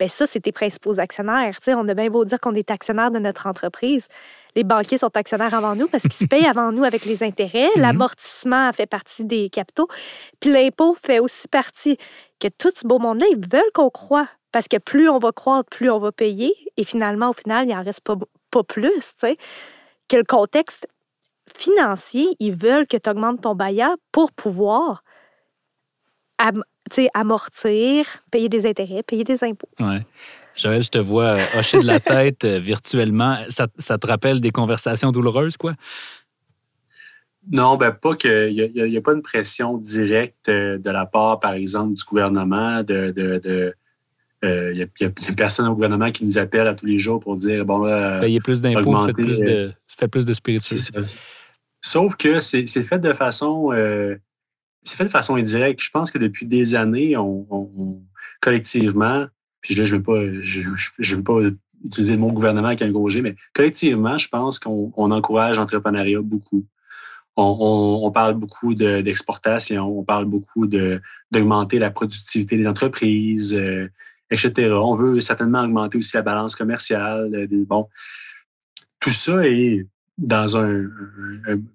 Bien, 0.00 0.08
ça, 0.08 0.26
c'est 0.26 0.40
tes 0.40 0.50
principaux 0.50 0.98
actionnaires. 0.98 1.60
Tu 1.60 1.66
sais, 1.66 1.74
on 1.74 1.86
a 1.86 1.92
bien 1.92 2.08
beau 2.08 2.24
dire 2.24 2.40
qu'on 2.40 2.54
est 2.54 2.70
actionnaire 2.70 3.10
de 3.10 3.18
notre 3.18 3.46
entreprise. 3.46 4.08
Les 4.56 4.64
banquiers 4.64 4.96
sont 4.96 5.14
actionnaires 5.14 5.52
avant 5.54 5.76
nous 5.76 5.88
parce 5.88 6.04
qu'ils 6.04 6.14
se 6.14 6.24
payent 6.24 6.46
avant 6.46 6.72
nous 6.72 6.84
avec 6.84 7.04
les 7.04 7.22
intérêts. 7.22 7.68
Mhm. 7.76 7.82
L'amortissement 7.82 8.72
fait 8.72 8.86
partie 8.86 9.24
des 9.26 9.50
capitaux. 9.50 9.88
Puis 10.40 10.50
l'impôt 10.50 10.94
fait 10.94 11.18
aussi 11.18 11.48
partie 11.48 11.98
que 12.40 12.48
tout 12.48 12.72
ce 12.74 12.86
beau 12.86 12.98
monde-là, 12.98 13.26
ils 13.30 13.46
veulent 13.46 13.70
qu'on 13.74 13.90
croit. 13.90 14.28
Parce 14.52 14.68
que 14.68 14.78
plus 14.78 15.10
on 15.10 15.18
va 15.18 15.32
croire, 15.32 15.64
plus 15.66 15.90
on 15.90 15.98
va 15.98 16.12
payer. 16.12 16.54
Et 16.78 16.84
finalement, 16.84 17.28
au 17.30 17.34
final, 17.34 17.68
il 17.68 17.74
n'en 17.74 17.84
reste 17.84 18.00
pas, 18.00 18.16
pas 18.50 18.64
plus. 18.64 19.12
Que 20.08 20.16
le 20.16 20.24
contexte 20.24 20.88
financier, 21.54 22.34
ils 22.40 22.54
veulent 22.54 22.86
que 22.86 22.96
tu 22.96 23.10
augmentes 23.10 23.42
ton 23.42 23.54
baillard 23.54 23.96
pour 24.12 24.32
pouvoir 24.32 25.02
amortir, 27.14 28.06
payer 28.30 28.48
des 28.48 28.66
intérêts, 28.66 29.02
payer 29.02 29.24
des 29.24 29.42
impôts. 29.44 29.68
Ouais. 29.78 30.04
Joël, 30.56 30.82
je 30.82 30.90
te 30.90 30.98
vois 30.98 31.36
euh, 31.36 31.58
hocher 31.58 31.80
de 31.80 31.86
la 31.86 32.00
tête 32.00 32.44
euh, 32.44 32.58
virtuellement. 32.58 33.36
Ça, 33.48 33.68
ça, 33.78 33.98
te 33.98 34.06
rappelle 34.06 34.40
des 34.40 34.50
conversations 34.50 35.12
douloureuses, 35.12 35.56
quoi? 35.56 35.74
Non, 37.50 37.76
ben 37.76 37.92
pas 37.92 38.16
que. 38.16 38.50
Il 38.50 38.90
n'y 38.90 38.96
a, 38.96 39.00
pas 39.00 39.14
une 39.14 39.22
pression 39.22 39.78
directe 39.78 40.48
euh, 40.48 40.78
de 40.78 40.90
la 40.90 41.06
part, 41.06 41.40
par 41.40 41.54
exemple, 41.54 41.94
du 41.94 42.04
gouvernement 42.04 42.82
de, 42.82 43.72
Il 44.42 44.76
y, 44.76 44.82
a, 44.82 45.06
a 45.06 45.32
personne 45.34 45.66
au 45.66 45.74
gouvernement 45.74 46.10
qui 46.10 46.24
nous 46.24 46.36
appelle 46.36 46.66
à 46.66 46.74
tous 46.74 46.86
les 46.86 46.98
jours 46.98 47.20
pour 47.20 47.36
dire 47.36 47.64
bon 47.64 47.78
là. 47.78 48.20
Payer 48.20 48.40
plus 48.40 48.60
d'impôts, 48.60 49.06
fait 49.06 49.12
plus 49.12 49.40
de, 49.40 49.72
fait 49.86 50.08
plus 50.08 50.26
de 50.26 50.34
spiritueux. 50.34 50.76
Sauf 51.80 52.16
que 52.16 52.40
c'est 52.40 52.66
fait 52.66 52.98
de 52.98 53.12
façon. 53.12 53.72
Euh, 53.72 54.16
c'est 54.84 54.96
fait 54.96 55.04
de 55.04 55.10
façon 55.10 55.36
indirecte. 55.36 55.82
Je 55.82 55.90
pense 55.90 56.10
que 56.10 56.18
depuis 56.18 56.46
des 56.46 56.74
années, 56.74 57.16
on, 57.16 58.02
collectivement, 58.40 59.26
puis 59.60 59.74
là, 59.74 59.84
je 59.84 59.94
ne 59.94 59.98
veux 59.98 60.02
pas, 60.02 60.42
je, 60.42 61.16
pas 61.16 61.40
utiliser 61.84 62.14
le 62.14 62.18
mot 62.18 62.32
gouvernement 62.32 62.68
avec 62.68 62.82
un 62.82 62.90
gros 62.90 63.08
G, 63.08 63.22
mais 63.22 63.34
collectivement, 63.54 64.18
je 64.18 64.28
pense 64.28 64.58
qu'on 64.58 64.92
encourage 64.96 65.58
l'entrepreneuriat 65.58 66.22
beaucoup. 66.22 66.64
On, 67.36 68.00
on, 68.04 68.10
parle 68.10 68.34
beaucoup 68.34 68.74
d'exportation, 68.74 69.98
on 69.98 70.04
parle 70.04 70.26
beaucoup 70.26 70.66
d'augmenter 70.66 71.78
la 71.78 71.90
productivité 71.90 72.56
des 72.56 72.66
entreprises, 72.66 73.54
euh, 73.54 73.88
etc. 74.30 74.72
On 74.72 74.94
veut 74.94 75.20
certainement 75.20 75.62
augmenter 75.62 75.96
aussi 75.96 76.16
la 76.16 76.22
balance 76.22 76.54
commerciale. 76.54 77.30
Euh, 77.34 77.64
bon, 77.66 77.88
tout 78.98 79.10
ça 79.10 79.46
est 79.46 79.86
dans 80.20 80.56
un, 80.58 80.88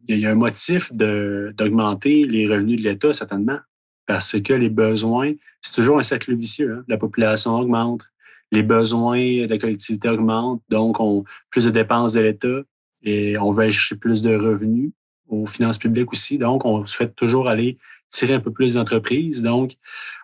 il 0.07 0.19
y 0.19 0.25
a 0.25 0.31
un 0.31 0.35
motif 0.35 0.93
d'augmenter 0.93 2.25
les 2.25 2.47
revenus 2.47 2.81
de 2.81 2.89
l'État, 2.89 3.11
certainement, 3.11 3.57
parce 4.05 4.39
que 4.39 4.53
les 4.53 4.69
besoins, 4.69 5.33
c'est 5.61 5.73
toujours 5.73 5.97
un 5.99 6.03
cercle 6.03 6.35
vicieux. 6.35 6.77
Hein. 6.77 6.83
La 6.87 6.97
population 6.97 7.55
augmente, 7.55 8.03
les 8.51 8.63
besoins 8.63 9.19
de 9.19 9.49
la 9.49 9.57
collectivité 9.57 10.07
augmentent, 10.09 10.61
donc 10.69 10.99
on 10.99 11.23
plus 11.49 11.65
de 11.65 11.71
dépenses 11.71 12.13
de 12.13 12.21
l'État 12.21 12.61
et 13.03 13.37
on 13.37 13.51
veut 13.51 13.63
aller 13.63 13.71
chercher 13.71 13.95
plus 13.95 14.21
de 14.21 14.35
revenus 14.35 14.91
aux 15.27 15.47
finances 15.47 15.79
publiques 15.79 16.11
aussi. 16.11 16.37
Donc, 16.37 16.65
on 16.65 16.85
souhaite 16.85 17.15
toujours 17.15 17.47
aller 17.47 17.77
tirer 18.09 18.33
un 18.33 18.39
peu 18.39 18.51
plus 18.51 18.75
d'entreprises. 18.75 19.41
Donc, 19.41 19.73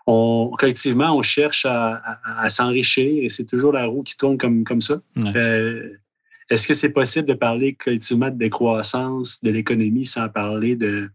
on, 0.06 0.51
collectivement, 0.58 1.16
on 1.16 1.22
cherche 1.22 1.66
à, 1.68 2.50
s'enrichir 2.50 3.24
et 3.24 3.30
c'est 3.30 3.46
toujours 3.46 3.74
la 3.74 3.86
roue 3.86 4.04
qui 4.04 4.16
tourne 4.16 4.38
comme, 4.38 4.63
comme 4.63 4.82
ça. 4.82 5.01
Euh, 5.18 5.98
est-ce 6.51 6.67
que 6.67 6.74
c'est 6.74 6.91
possible 6.91 7.27
de 7.29 7.34
parler 7.34 7.75
collectivement 7.75 8.29
de 8.29 8.38
décroissance 8.38 9.41
de 9.41 9.50
l'économie 9.51 10.05
sans 10.05 10.27
parler 10.27 10.75
de, 10.75 11.10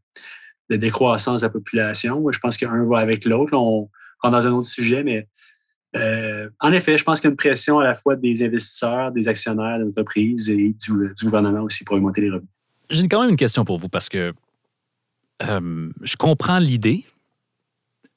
décroissance 0.70 1.42
de 1.42 1.46
la 1.46 1.50
population? 1.50 2.24
Je 2.32 2.38
pense 2.38 2.56
qu'un 2.56 2.82
va 2.86 2.98
avec 3.00 3.26
l'autre. 3.26 3.52
On 3.52 3.90
rentre 4.20 4.36
dans 4.36 4.46
un 4.46 4.52
autre 4.52 4.66
sujet, 4.66 5.04
mais 5.04 5.28
euh, 5.94 6.48
en 6.60 6.72
effet, 6.72 6.96
je 6.96 7.04
pense 7.04 7.20
qu'il 7.20 7.28
y 7.28 7.30
a 7.30 7.32
une 7.32 7.36
pression 7.36 7.78
à 7.78 7.84
la 7.84 7.94
fois 7.94 8.16
des 8.16 8.42
investisseurs, 8.42 9.12
des 9.12 9.28
actionnaires, 9.28 9.78
des 9.78 9.90
entreprises 9.90 10.48
et 10.48 10.74
du, 10.74 11.14
gouvernement 11.22 11.60
aussi 11.60 11.84
pour 11.84 11.96
augmenter 11.96 12.22
les 12.22 12.30
revenus. 12.30 12.48
J'ai 12.88 13.06
quand 13.06 13.20
même 13.20 13.30
une 13.30 13.36
question 13.36 13.66
pour 13.66 13.76
vous 13.76 13.90
parce 13.90 14.08
que 14.08 14.32
euh, 15.42 15.90
je 16.00 16.16
comprends 16.16 16.58
l'idée, 16.58 17.04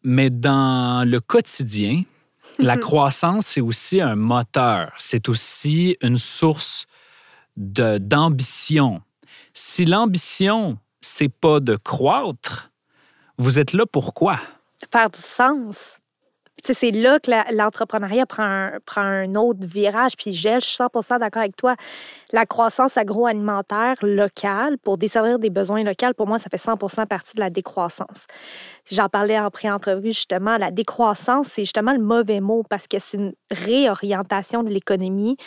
mais 0.03 0.29
dans 0.29 1.05
le 1.05 1.19
quotidien, 1.19 2.03
la 2.59 2.77
croissance, 2.77 3.47
c'est 3.47 3.61
aussi 3.61 3.99
un 3.99 4.15
moteur. 4.15 4.93
C'est 4.97 5.27
aussi 5.27 5.97
une 6.01 6.17
source 6.17 6.85
d'ambition. 7.57 9.01
Si 9.53 9.85
l'ambition, 9.85 10.77
c'est 11.01 11.29
pas 11.29 11.59
de 11.59 11.75
croître, 11.75 12.71
vous 13.37 13.59
êtes 13.59 13.73
là 13.73 13.85
pourquoi? 13.85 14.39
Faire 14.91 15.09
du 15.09 15.19
sens. 15.19 15.99
C'est 16.63 16.91
là 16.91 17.19
que 17.19 17.31
l'entrepreneuriat 17.55 18.25
prend, 18.25 18.43
un, 18.43 18.71
prend 18.85 19.01
un 19.01 19.35
autre 19.35 19.65
virage. 19.65 20.15
Puis, 20.17 20.33
je 20.33 20.59
suis 20.59 20.77
100% 20.77 21.19
d'accord 21.19 21.41
avec 21.41 21.55
toi. 21.55 21.75
La 22.31 22.45
croissance 22.45 22.97
agroalimentaire 22.97 23.95
locale 24.01 24.77
pour 24.77 24.97
desservir 24.97 25.39
des 25.39 25.49
besoins 25.49 25.83
locaux, 25.83 26.13
pour 26.17 26.27
moi, 26.27 26.37
ça 26.39 26.49
fait 26.49 26.57
100% 26.57 27.07
partie 27.07 27.35
de 27.35 27.39
la 27.39 27.49
décroissance. 27.49 28.25
J'en 28.91 29.07
parlais 29.07 29.39
en 29.39 29.49
pré-entrevue, 29.49 30.09
justement. 30.09 30.57
La 30.57 30.71
décroissance, 30.71 31.47
c'est 31.47 31.63
justement 31.63 31.93
le 31.93 32.01
mauvais 32.01 32.41
mot 32.41 32.63
parce 32.69 32.87
que 32.87 32.99
c'est 32.99 33.17
une 33.17 33.33
réorientation 33.51 34.63
de 34.63 34.69
l'économie 34.69 35.37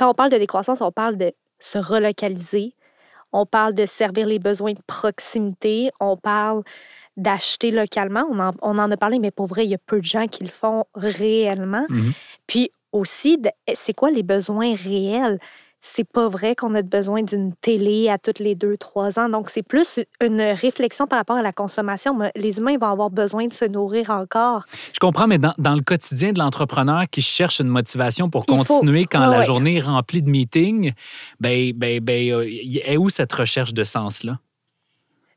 quand 0.00 0.08
on 0.08 0.14
parle 0.14 0.30
de 0.30 0.38
décroissance, 0.38 0.80
on 0.80 0.90
parle 0.90 1.18
de 1.18 1.30
se 1.58 1.76
relocaliser, 1.76 2.72
on 3.32 3.44
parle 3.44 3.74
de 3.74 3.84
servir 3.84 4.26
les 4.26 4.38
besoins 4.38 4.72
de 4.72 4.80
proximité, 4.86 5.90
on 6.00 6.16
parle 6.16 6.62
d'acheter 7.18 7.70
localement. 7.70 8.24
On 8.62 8.78
en, 8.78 8.90
a 8.90 8.96
parlé, 8.96 9.18
mais 9.18 9.30
pour 9.30 9.44
vrai, 9.44 9.66
il 9.66 9.70
y 9.70 9.74
a 9.74 9.78
peu 9.78 10.00
de 10.00 10.06
gens 10.06 10.26
qui 10.26 10.42
le 10.42 10.48
font 10.48 10.86
réellement. 10.94 11.84
Mm-hmm. 11.90 12.12
Puis 12.46 12.72
aussi, 12.92 13.42
c'est 13.74 13.92
quoi 13.92 14.10
les 14.10 14.22
besoins 14.22 14.74
réels? 14.74 15.38
C'est 15.80 16.04
pas 16.04 16.28
vrai 16.28 16.54
qu'on 16.54 16.74
a 16.74 16.82
besoin 16.82 17.22
d'une 17.22 17.54
télé 17.54 18.08
à 18.08 18.18
toutes 18.18 18.38
les 18.38 18.54
deux, 18.54 18.76
trois 18.76 19.18
ans. 19.18 19.28
Donc, 19.28 19.48
c'est 19.48 19.62
plus 19.62 20.00
une 20.20 20.40
réflexion 20.40 21.06
par 21.06 21.18
rapport 21.18 21.36
à 21.36 21.42
la 21.42 21.52
consommation. 21.52 22.18
Les 22.36 22.58
humains 22.58 22.76
vont 22.78 22.88
avoir 22.88 23.10
besoin 23.10 23.46
de 23.46 23.52
se 23.52 23.64
nourrir 23.64 24.10
encore. 24.10 24.64
Je 24.92 24.98
comprends, 24.98 25.26
mais 25.26 25.38
dans, 25.38 25.74
le 25.74 25.82
quotidien 25.82 26.32
de 26.32 26.38
l'entrepreneur 26.38 27.04
qui 27.10 27.22
cherche 27.22 27.60
une 27.60 27.68
motivation 27.68 28.28
pour 28.28 28.46
continuer 28.46 29.06
quand 29.06 29.26
la 29.26 29.40
journée 29.40 29.76
est 29.76 29.80
remplie 29.80 30.22
de 30.22 30.30
meetings, 30.30 30.92
ben, 31.40 31.72
ben, 31.74 32.00
ben, 32.00 32.30
euh, 32.30 32.46
est 32.84 32.96
où 32.96 33.08
cette 33.08 33.32
recherche 33.32 33.72
de 33.72 33.84
sens-là? 33.84 34.38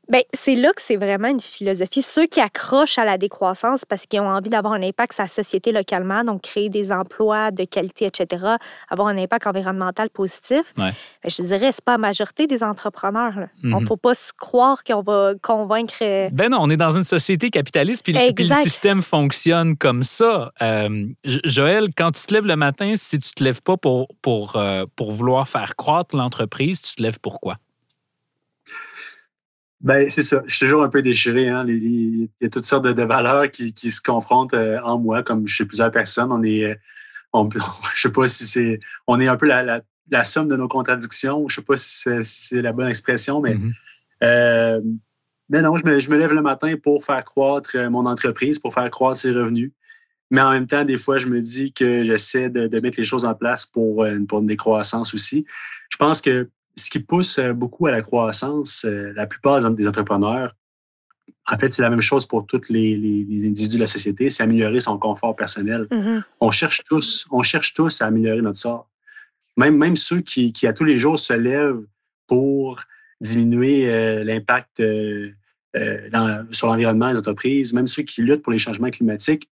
Bien, 0.08 0.20
c'est 0.32 0.54
là 0.54 0.70
que 0.74 0.82
c'est 0.82 0.96
vraiment 0.96 1.28
une 1.28 1.40
philosophie. 1.40 2.02
Ceux 2.02 2.26
qui 2.26 2.40
accrochent 2.40 2.98
à 2.98 3.04
la 3.04 3.18
décroissance 3.18 3.84
parce 3.84 4.06
qu'ils 4.06 4.20
ont 4.20 4.28
envie 4.28 4.50
d'avoir 4.50 4.74
un 4.74 4.82
impact 4.82 5.14
sur 5.14 5.22
la 5.22 5.28
société 5.28 5.72
localement, 5.72 6.24
donc 6.24 6.42
créer 6.42 6.68
des 6.68 6.92
emplois 6.92 7.50
de 7.50 7.64
qualité, 7.64 8.06
etc., 8.06 8.44
avoir 8.88 9.08
un 9.08 9.16
impact 9.16 9.46
environnemental 9.46 10.10
positif, 10.10 10.62
ouais. 10.76 10.92
Ben, 11.22 11.30
je 11.30 11.42
dirais, 11.42 11.70
c'est 11.72 11.84
pas 11.84 11.92
la 11.92 11.98
majorité 11.98 12.46
des 12.46 12.62
entrepreneurs. 12.62 13.34
Il 13.62 13.70
ne 13.70 13.76
mhm. 13.76 13.86
faut 13.86 13.96
pas 13.96 14.14
se 14.14 14.32
croire 14.32 14.84
qu'on 14.84 15.00
va 15.00 15.32
convaincre. 15.40 15.94
Euh, 16.02 16.28
ben 16.30 16.50
non, 16.50 16.58
on 16.60 16.70
est 16.70 16.76
dans 16.76 16.90
une 16.90 17.04
société 17.04 17.50
capitaliste, 17.50 18.02
puis, 18.04 18.12
le 18.12 18.62
système 18.62 19.00
fonctionne 19.00 19.76
comme 19.76 20.02
ça. 20.02 20.52
Euh, 20.60 21.06
Joël, 21.24 21.88
quand 21.96 22.12
tu 22.12 22.26
te 22.26 22.34
lèves 22.34 22.46
le 22.46 22.56
matin, 22.56 22.92
si 22.96 23.18
tu 23.18 23.30
te 23.32 23.42
lèves 23.42 23.62
pas 23.62 23.76
pour, 23.76 24.08
pour, 24.20 24.56
euh, 24.56 24.84
pour 24.96 25.12
vouloir 25.12 25.48
faire 25.48 25.76
croître 25.76 26.14
l'entreprise, 26.14 26.82
tu 26.82 26.96
te 26.96 27.02
lèves 27.02 27.18
pourquoi? 27.20 27.56
Ben, 29.80 30.08
c'est 30.08 30.22
ça. 30.22 30.42
Je 30.46 30.54
suis 30.54 30.66
toujours 30.66 30.82
un 30.82 30.88
peu 30.88 31.02
déchiré. 31.02 31.48
Hein. 31.48 31.64
il 31.68 32.28
y 32.40 32.46
a 32.46 32.48
toutes 32.48 32.64
sortes 32.64 32.86
de, 32.86 33.02
valeurs 33.02 33.50
qui, 33.50 33.90
se 33.90 34.00
confrontent 34.00 34.54
euh, 34.54 34.80
en 34.82 34.98
moi, 34.98 35.22
comme 35.22 35.46
chez 35.46 35.66
plusieurs 35.66 35.90
personnes. 35.90 36.32
On 36.32 36.42
est, 36.42 36.64
euh, 36.64 36.74
on, 37.32 37.48
je 37.94 38.00
sais 38.00 38.10
pas 38.12 38.26
si 38.26 38.44
c'est, 38.44 38.80
on 39.06 39.20
est 39.20 39.28
un 39.28 39.36
peu 39.36 39.46
la, 39.46 40.24
somme 40.24 40.48
de 40.48 40.56
nos 40.56 40.68
contradictions. 40.68 41.48
Je 41.48 41.56
sais 41.56 41.62
pas 41.62 41.76
si 41.76 42.22
c'est, 42.22 42.62
la 42.62 42.72
bonne 42.72 42.88
expression, 42.88 43.40
mais, 43.40 43.54
mm-hmm. 43.54 43.72
euh, 44.22 44.80
mais 45.50 45.60
non, 45.60 45.76
je 45.76 45.84
me, 45.84 46.16
lève 46.16 46.32
le 46.32 46.42
matin 46.42 46.74
pour 46.82 47.04
faire 47.04 47.22
croître 47.24 47.76
mon 47.90 48.06
entreprise, 48.06 48.58
pour 48.58 48.72
faire 48.72 48.88
croître 48.90 49.18
ses 49.20 49.32
revenus. 49.32 49.72
Mais 50.30 50.40
en 50.40 50.50
même 50.50 50.66
temps, 50.66 50.84
des 50.84 50.96
fois, 50.96 51.18
je 51.18 51.28
me 51.28 51.40
dis 51.40 51.74
que 51.74 52.04
j'essaie 52.04 52.48
de, 52.48 52.80
mettre 52.80 52.98
les 52.98 53.04
choses 53.04 53.26
en 53.26 53.34
place 53.34 53.66
pour, 53.66 54.06
pour 54.28 54.38
une 54.40 54.46
décroissance 54.46 55.12
aussi. 55.12 55.44
Je 55.90 55.98
pense 55.98 56.22
que 56.22 56.48
ce 56.76 56.90
qui 56.90 57.00
pousse 57.00 57.38
euh, 57.38 57.52
beaucoup 57.52 57.86
à 57.86 57.92
la 57.92 58.02
croissance, 58.02 58.84
euh, 58.84 59.12
la 59.14 59.26
plupart 59.26 59.70
des 59.70 59.88
entrepreneurs, 59.88 60.54
en 61.46 61.58
fait, 61.58 61.72
c'est 61.72 61.82
la 61.82 61.90
même 61.90 62.00
chose 62.00 62.26
pour 62.26 62.46
tous 62.46 62.68
les, 62.70 62.94
individus 62.94 63.76
de 63.76 63.80
la 63.80 63.86
société, 63.86 64.28
c'est 64.30 64.42
améliorer 64.42 64.80
son 64.80 64.98
confort 64.98 65.36
personnel. 65.36 65.86
Mm-hmm. 65.90 66.22
On 66.40 66.50
cherche 66.50 66.82
tous, 66.84 67.26
on 67.30 67.42
cherche 67.42 67.74
tous 67.74 68.00
à 68.00 68.06
améliorer 68.06 68.40
notre 68.40 68.58
sort. 68.58 68.88
Même, 69.56 69.76
même 69.76 69.94
ceux 69.94 70.20
qui, 70.20 70.52
à 70.66 70.72
tous 70.72 70.84
les 70.84 70.98
jours 70.98 71.18
se 71.18 71.34
lèvent 71.34 71.84
pour 72.26 72.80
diminuer 73.20 73.88
euh, 73.88 74.24
l'impact 74.24 74.82
sur 76.50 76.66
l'environnement 76.68 77.10
des 77.10 77.18
entreprises, 77.18 77.72
même 77.72 77.86
ceux 77.86 78.02
qui 78.02 78.22
luttent 78.22 78.42
pour 78.42 78.52
les 78.52 78.58
changements 78.58 78.90
climatiques, 78.90 79.48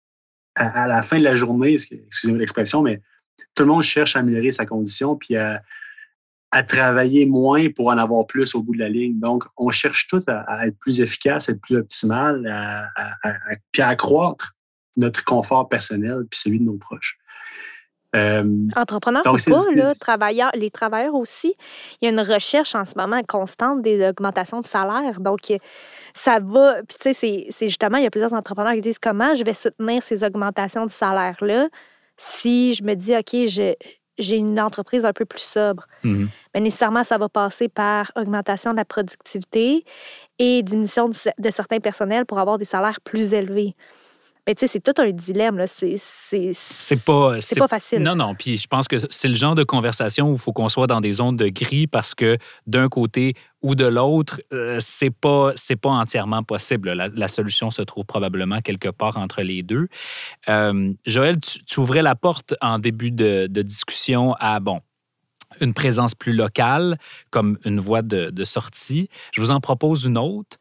à, 0.54 0.84
à 0.84 0.86
la 0.86 1.02
fin 1.02 1.18
de 1.18 1.24
la 1.24 1.34
journée, 1.34 1.74
excusez-moi 1.74 2.38
l'expression, 2.38 2.82
mais 2.82 3.00
tout 3.54 3.64
le 3.64 3.68
monde 3.68 3.82
cherche 3.82 4.16
à 4.16 4.20
améliorer 4.20 4.52
sa 4.52 4.66
condition 4.66 5.16
puis 5.16 5.36
à, 5.36 5.62
à 6.52 6.62
travailler 6.62 7.26
moins 7.26 7.68
pour 7.70 7.88
en 7.88 7.98
avoir 7.98 8.26
plus 8.26 8.54
au 8.54 8.62
bout 8.62 8.74
de 8.74 8.80
la 8.80 8.88
ligne. 8.88 9.18
Donc, 9.20 9.44
on 9.56 9.70
cherche 9.70 10.08
tout 10.08 10.22
à, 10.26 10.66
être 10.66 10.78
plus 10.78 11.00
efficace, 11.00 11.48
à 11.48 11.52
être 11.52 11.60
plus 11.60 11.76
optimal, 11.76 12.46
à, 12.46 12.86
à, 12.96 13.32
puis 13.72 13.82
à 13.82 13.88
accroître 13.88 14.52
notre 14.96 15.24
confort 15.24 15.68
personnel 15.68 16.24
puis 16.28 16.40
celui 16.40 16.58
de 16.58 16.64
nos 16.64 16.76
proches. 16.76 17.16
Euh, 18.16 18.42
Entrepreneurs 18.74 19.22
ou 19.24 19.36
pas, 19.36 19.64
là, 19.72 19.94
travailleurs, 19.94 20.50
les 20.54 20.70
travailleurs 20.70 21.14
aussi, 21.14 21.54
il 22.00 22.06
y 22.06 22.08
a 22.08 22.10
une 22.10 22.20
recherche 22.20 22.74
en 22.74 22.84
ce 22.84 22.94
moment 22.96 23.22
constante 23.22 23.82
des 23.82 24.08
augmentations 24.08 24.60
de 24.60 24.66
salaire. 24.66 25.20
Donc, 25.20 25.40
ça 26.12 26.40
va. 26.40 26.82
Puis, 26.82 26.96
tu 27.00 27.14
sais, 27.14 27.46
c'est 27.50 27.68
justement, 27.68 27.98
il 27.98 28.04
y 28.04 28.06
a 28.06 28.10
plusieurs 28.10 28.32
entrepreneurs 28.32 28.74
qui 28.74 28.80
disent 28.80 28.98
comment 28.98 29.36
je 29.36 29.44
vais 29.44 29.54
soutenir 29.54 30.02
ces 30.02 30.24
augmentations 30.24 30.86
de 30.86 30.90
salaire-là 30.90 31.68
si 32.16 32.74
je 32.74 32.82
me 32.82 32.94
dis, 32.94 33.14
OK, 33.16 33.46
je, 33.46 33.74
j'ai 34.20 34.36
une 34.36 34.60
entreprise 34.60 35.04
un 35.04 35.12
peu 35.12 35.24
plus 35.24 35.42
sobre. 35.42 35.86
Mhm. 36.04 36.28
Mais 36.54 36.60
nécessairement, 36.60 37.04
ça 37.04 37.18
va 37.18 37.28
passer 37.28 37.68
par 37.68 38.12
augmentation 38.16 38.72
de 38.72 38.76
la 38.76 38.84
productivité 38.84 39.84
et 40.38 40.62
diminution 40.62 41.08
de, 41.08 41.50
certains 41.50 41.80
personnels 41.80 42.26
pour 42.26 42.38
avoir 42.38 42.58
des 42.58 42.64
salaires 42.64 43.00
plus 43.00 43.34
élevés. 43.34 43.74
Mais 44.50 44.56
tu 44.56 44.66
sais, 44.66 44.80
c'est 44.80 44.80
tout 44.80 45.00
un 45.00 45.12
dilemme. 45.12 45.58
Là. 45.58 45.68
C'est, 45.68 47.04
pas, 47.04 47.40
c'est 47.40 47.56
pas 47.56 47.68
facile. 47.68 48.02
Non, 48.02 48.16
non. 48.16 48.34
Puis 48.34 48.56
je 48.56 48.66
pense 48.66 48.88
que 48.88 48.96
c'est 49.08 49.28
le 49.28 49.34
genre 49.34 49.54
de 49.54 49.62
conversation 49.62 50.28
où 50.28 50.32
il 50.32 50.40
faut 50.40 50.52
qu'on 50.52 50.68
soit 50.68 50.88
dans 50.88 51.00
des 51.00 51.12
zones 51.12 51.36
de 51.36 51.46
gris 51.46 51.86
parce 51.86 52.16
que 52.16 52.36
d'un 52.66 52.88
côté 52.88 53.34
ou 53.62 53.76
de 53.76 53.84
l'autre, 53.84 54.40
euh, 54.52 54.78
c'est 54.80 55.10
pas 55.10 55.52
c'est 55.54 55.76
pas 55.76 55.90
entièrement 55.90 56.42
possible. 56.42 56.90
La, 56.90 57.06
la 57.06 57.28
solution 57.28 57.70
se 57.70 57.82
trouve 57.82 58.04
probablement 58.06 58.60
quelque 58.60 58.88
part 58.88 59.18
entre 59.18 59.42
les 59.42 59.62
deux. 59.62 59.86
Euh, 60.48 60.94
Joël, 61.06 61.38
tu, 61.38 61.62
tu 61.62 61.78
ouvrais 61.78 62.02
la 62.02 62.16
porte 62.16 62.56
en 62.60 62.80
début 62.80 63.12
de, 63.12 63.46
de 63.48 63.62
discussion 63.62 64.34
à 64.40 64.58
bon 64.58 64.80
une 65.60 65.74
présence 65.74 66.14
plus 66.14 66.32
locale 66.32 66.98
comme 67.30 67.58
une 67.64 67.80
voie 67.80 68.02
de, 68.02 68.30
de 68.30 68.44
sortie. 68.44 69.08
Je 69.32 69.40
vous 69.40 69.50
en 69.50 69.60
propose 69.60 70.04
une 70.04 70.18
autre. 70.18 70.58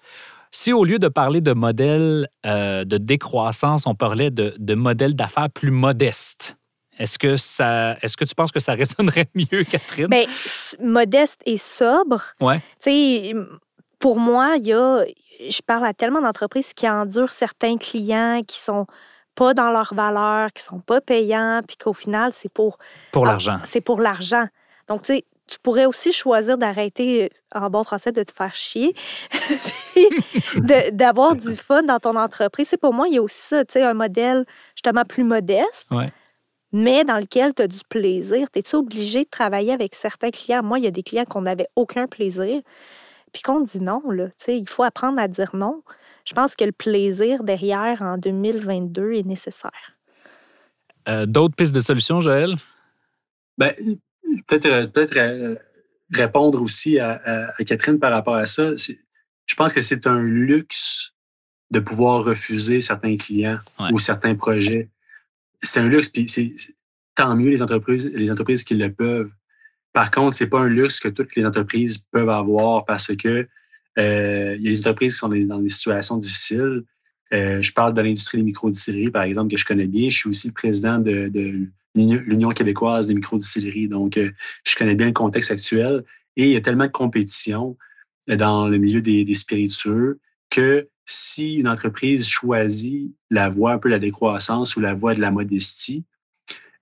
Si 0.51 0.73
au 0.73 0.83
lieu 0.83 0.97
de 0.99 1.07
parler 1.07 1.41
de 1.41 1.53
modèle 1.53 2.27
euh, 2.45 2.83
de 2.85 2.97
décroissance, 2.97 3.85
on 3.85 3.95
parlait 3.95 4.31
de, 4.31 4.55
de 4.57 4.73
modèle 4.75 5.15
d'affaires 5.15 5.49
plus 5.49 5.71
modeste, 5.71 6.55
est-ce 6.97 7.19
que, 7.19 7.37
ça, 7.37 7.97
est-ce 8.01 8.17
que 8.17 8.25
tu 8.25 8.35
penses 8.35 8.51
que 8.51 8.59
ça 8.59 8.73
résonnerait 8.73 9.29
mieux, 9.35 9.63
Catherine? 9.63 10.11
S- 10.13 10.75
modeste 10.81 11.41
et 11.45 11.57
sobre. 11.57 12.19
ouais. 12.41 12.59
Tu 12.81 12.89
sais, 12.91 13.35
pour 13.99 14.19
moi, 14.19 14.55
il 14.57 14.65
y 14.67 14.73
a. 14.73 15.03
Je 15.49 15.61
parle 15.65 15.85
à 15.85 15.93
tellement 15.93 16.21
d'entreprises 16.21 16.73
qui 16.73 16.89
endurent 16.89 17.31
certains 17.31 17.77
clients 17.77 18.41
qui 18.45 18.57
sont 18.59 18.85
pas 19.35 19.53
dans 19.53 19.71
leurs 19.71 19.93
valeurs, 19.93 20.51
qui 20.51 20.61
sont 20.63 20.79
pas 20.81 20.99
payants, 20.99 21.61
puis 21.65 21.77
qu'au 21.77 21.93
final, 21.93 22.33
c'est 22.33 22.51
pour 22.51 22.77
Pour 23.11 23.25
Ah, 23.25 23.31
l'argent. 23.31 23.59
c'est 23.63 23.79
pour 23.81 24.01
l'argent. 24.01 24.45
Donc, 24.89 25.03
tu 25.03 25.13
sais, 25.13 25.25
tu 25.49 25.57
pourrais 25.59 25.85
aussi 25.85 26.13
choisir 26.13 26.57
d'arrêter, 26.57 27.25
euh, 27.55 27.59
en 27.59 27.69
bon 27.69 27.83
français, 27.83 28.11
de 28.11 28.23
te 28.23 28.31
faire 28.31 28.53
chier, 28.55 28.93
d'avoir 30.91 31.35
du 31.35 31.55
fun 31.55 31.83
dans 31.83 31.99
ton 31.99 32.15
entreprise. 32.15 32.67
C'est 32.69 32.77
pour 32.79 32.93
moi, 32.93 33.07
il 33.07 33.15
y 33.15 33.17
a 33.17 33.21
aussi 33.21 33.41
ça, 33.41 33.65
tu 33.65 33.73
sais, 33.73 33.83
un 33.83 33.93
modèle 33.93 34.45
justement 34.75 35.03
plus 35.05 35.23
modeste, 35.23 35.87
Ouais. 35.91 36.11
mais 36.71 37.03
dans 37.03 37.17
lequel 37.17 37.53
tu 37.53 37.61
as 37.63 37.67
du 37.67 37.79
plaisir. 37.89 38.47
Es-tu 38.55 38.75
obligé 38.75 39.23
de 39.23 39.29
travailler 39.29 39.73
avec 39.73 39.95
certains 39.95 40.29
clients? 40.31 40.63
Moi, 40.63 40.79
il 40.79 40.85
y 40.85 40.87
a 40.87 40.91
des 40.91 41.03
clients 41.03 41.25
qu'on 41.25 41.41
n'avait 41.41 41.67
aucun 41.75 42.07
plaisir, 42.07 42.61
puis 43.33 43.41
qu'on 43.41 43.59
dit 43.61 43.81
non, 43.81 44.01
là. 44.09 44.27
Tu 44.27 44.33
sais, 44.37 44.57
il 44.57 44.67
faut 44.69 44.83
apprendre 44.83 45.19
à 45.19 45.27
dire 45.27 45.55
non. 45.55 45.81
Je 46.25 46.33
pense 46.33 46.55
que 46.55 46.63
le 46.65 46.71
plaisir 46.71 47.43
derrière 47.43 48.01
en 48.01 48.17
2022 48.17 49.13
est 49.13 49.25
nécessaire. 49.25 49.95
Euh, 51.07 51.25
D'autres 51.25 51.55
pistes 51.55 51.73
de 51.73 51.79
solutions, 51.79 52.21
Joël? 52.21 52.55
Ben, 53.57 53.73
peut-être 54.48 54.65
euh, 54.65 54.88
euh, 55.17 55.55
répondre 56.12 56.62
aussi 56.62 57.00
à, 57.00 57.12
à- 57.24 57.51
à 57.59 57.63
Catherine 57.63 58.00
par 58.00 58.12
rapport 58.12 58.36
à 58.36 58.45
ça. 58.45 58.71
Je 58.75 59.55
pense 59.55 59.74
que 59.74 59.81
c'est 59.81 60.07
un 60.07 60.21
luxe 60.24 61.13
de 61.71 61.79
pouvoir 61.79 62.24
refuser 62.24 62.81
certains 62.81 63.15
clients 63.17 63.59
Ouais. 63.79 63.89
ou 63.91 64.00
certains 64.00 64.36
projets. 64.36 64.89
C'est 65.62 65.79
un 65.79 65.88
luxe, 65.89 66.09
puis 66.09 66.27
c'est 66.27 66.53
tant 67.15 67.36
mieux 67.36 67.50
les 67.50 67.62
entreprises, 67.62 68.09
les 68.13 68.31
entreprises 68.31 68.63
qui 68.63 68.75
le 68.75 68.91
peuvent. 68.93 69.29
Par 69.93 70.09
contre, 70.12 70.36
c'est 70.36 70.48
pas 70.48 70.59
un 70.62 70.69
luxe 70.69 71.00
que 71.00 71.09
toutes 71.09 71.36
les 71.36 71.45
entreprises 71.45 71.98
peuvent 72.12 72.29
avoir 72.29 72.86
parce 72.86 73.15
que 73.15 73.48
euh, 73.98 74.55
il 74.57 74.63
y 74.63 74.67
a 74.67 74.71
des 74.71 74.79
entreprises 74.79 75.13
qui 75.13 75.19
sont 75.19 75.29
dans- 75.29 75.48
dans 75.48 75.59
des 75.59 75.69
situations 75.69 76.17
difficiles. 76.17 76.83
Euh, 77.33 77.62
je 77.62 77.71
parle 77.74 77.93
de 77.93 78.01
l'industrie 78.01 78.38
des 78.39 78.43
microdistilleries, 78.43 79.12
par 79.12 79.24
exemple, 79.24 79.51
que 79.51 79.57
je 79.57 79.65
connais 79.65 79.88
bien. 79.88 80.09
Je 80.09 80.17
suis 80.17 80.29
aussi 80.29 80.48
le 80.48 80.53
président 80.53 80.98
de, 80.98 81.27
de 81.27 81.67
l'Union 81.96 82.50
québécoise 82.50 83.08
des 83.08 83.13
microdistilleries. 83.13 83.88
Donc, 83.88 84.17
euh, 84.17 84.31
je 84.65 84.75
connais 84.75 84.96
bien 84.96 85.08
le 85.08 85.13
contexte 85.13 85.51
actuel. 85.51 86.03
Et 86.36 86.46
il 86.46 86.51
y 86.51 86.55
a 86.55 86.62
tellement 86.62 86.86
de 86.86 86.91
compétition 86.91 87.77
euh, 88.29 88.36
dans 88.36 88.67
le 88.67 88.77
milieu 88.77 89.01
des, 89.01 89.34
spiritueux 89.36 90.19
que 90.50 90.88
si 91.05 91.55
une 91.55 91.67
entreprise 91.67 92.27
choisit 92.27 93.13
la 93.29 93.50
voie 93.50 93.74
un 93.74 93.79
peu 93.79 93.89
de 93.89 93.96
la 93.96 94.00
décroissance 94.00 94.75
ou 94.75 94.79
la 94.79 94.93
voie 94.93 95.15
de 95.15 95.22
la 95.22 95.31
modestie, 95.31 96.05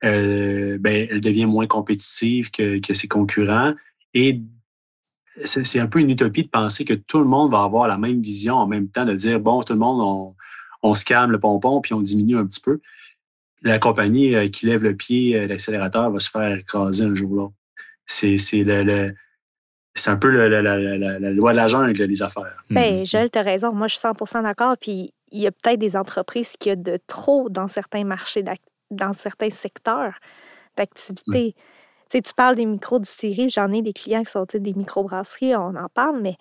euh, 0.04 0.78
ben, 0.80 1.08
elle 1.10 1.22
devient 1.22 1.46
moins 1.46 1.68
compétitive 1.68 2.52
que, 2.52 2.94
ses 2.94 3.08
concurrents. 3.08 3.74
Et 4.14 4.42
c'est 5.44 5.66
c'est 5.66 5.80
un 5.80 5.88
peu 5.88 6.00
une 6.00 6.10
utopie 6.10 6.44
de 6.44 6.50
penser 6.50 6.84
que 6.84 6.94
tout 6.94 7.20
le 7.20 7.26
monde 7.26 7.52
va 7.52 7.64
avoir 7.64 7.88
la 7.88 7.98
même 7.98 8.22
vision 8.22 8.56
en 8.56 8.68
même 8.68 8.90
temps, 8.90 9.06
de 9.06 9.16
dire, 9.16 9.40
bon, 9.40 9.64
tout 9.64 9.74
le 9.74 9.80
monde, 9.80 10.02
on, 10.02 10.36
on 10.84 10.96
se 10.96 11.06
calme 11.06 11.32
le 11.32 11.40
pompon 11.40 11.82
puis 11.82 11.94
on 11.94 12.02
diminue 12.02 12.38
un 12.38 12.46
petit 12.46 12.62
peu. 12.62 12.80
La 13.64 13.80
compagnie 13.80 14.36
euh, 14.36 14.48
qui 14.50 14.66
lève 14.68 14.84
le 14.84 14.96
pied, 14.96 15.36
euh, 15.36 15.48
l'accélérateur, 15.48 16.10
va 16.12 16.20
se 16.20 16.30
faire 16.30 16.56
écraser 16.58 17.04
un 17.06 17.16
jour 17.16 17.36
là. 17.36 17.48
C'est 18.06 18.38
c'est 18.38 18.64
le, 18.64 18.84
le- 18.84 19.16
c'est 19.96 20.12
un 20.12 20.18
peu 20.18 20.30
le- 20.30 20.48
le- 20.48 20.62
la, 20.62 20.78
la- 20.78 20.98
la- 20.98 21.20
la 21.20 21.30
loi 21.32 21.52
de 21.54 21.58
la 21.58 21.68
jungle, 21.68 22.04
les 22.04 22.22
affaires. 22.22 22.64
Ben, 22.70 23.00
Mhm. 23.00 23.06
Joël, 23.06 23.30
tu 23.32 23.40
as 23.40 23.42
raison. 23.42 23.74
Moi, 23.74 23.88
je 23.88 23.96
suis 23.96 24.02
100% 24.02 24.44
d'accord. 24.44 24.76
Puis, 24.80 25.12
il 25.32 25.40
y 25.42 25.48
a 25.48 25.52
peut-être 25.52 25.80
des 25.80 25.96
entreprises 25.98 26.54
qui 26.60 26.70
ont 26.72 26.76
de 26.76 27.00
trop 27.08 27.50
dans 27.50 27.68
certains 27.68 28.04
marchés, 28.04 28.44
dans 28.92 29.14
certains 29.14 29.50
secteurs 29.50 30.14
d'activité. 30.78 31.54
Tu 31.56 31.62
sais, 32.18 32.22
tu 32.22 32.34
parles 32.36 32.56
des 32.56 32.66
micro-distilleries. 32.66 33.50
J'en 33.50 33.72
ai 33.74 33.82
des 33.82 33.92
clients 33.92 34.24
qui 34.24 34.32
sont 34.32 34.46
tu 34.46 34.54
sais, 34.54 34.60
des 34.60 34.74
microbrasseries, 34.74 35.56
on 35.56 35.76
en 35.76 35.90
parle, 35.94 36.22
mais 36.22 36.36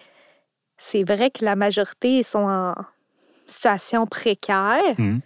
c'est 0.79 1.03
vrai 1.03 1.31
que 1.31 1.45
la 1.45 1.57
majorité 1.57 2.23
sont 2.23 2.47
en 2.47 2.75
situation 3.47 4.07
précaire. 4.07 4.95
Mhm. 4.99 5.21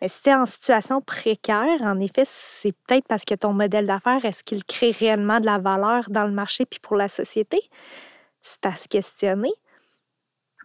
Mais 0.00 0.08
si 0.08 0.20
tu 0.22 0.28
es 0.30 0.34
en 0.34 0.46
situation 0.46 1.00
précaire, 1.00 1.80
en 1.82 2.00
effet, 2.00 2.24
c'est 2.26 2.72
peut-être 2.86 3.06
parce 3.08 3.24
que 3.24 3.34
ton 3.34 3.52
modèle 3.52 3.86
d'affaires, 3.86 4.24
est-ce 4.24 4.44
qu'il 4.44 4.64
crée 4.64 4.90
réellement 4.90 5.40
de 5.40 5.46
la 5.46 5.58
valeur 5.58 6.04
dans 6.10 6.24
le 6.24 6.32
marché 6.32 6.66
puis 6.66 6.80
pour 6.80 6.96
la 6.96 7.08
société? 7.08 7.60
C'est 8.42 8.66
à 8.66 8.72
se 8.76 8.88
questionner. 8.88 9.52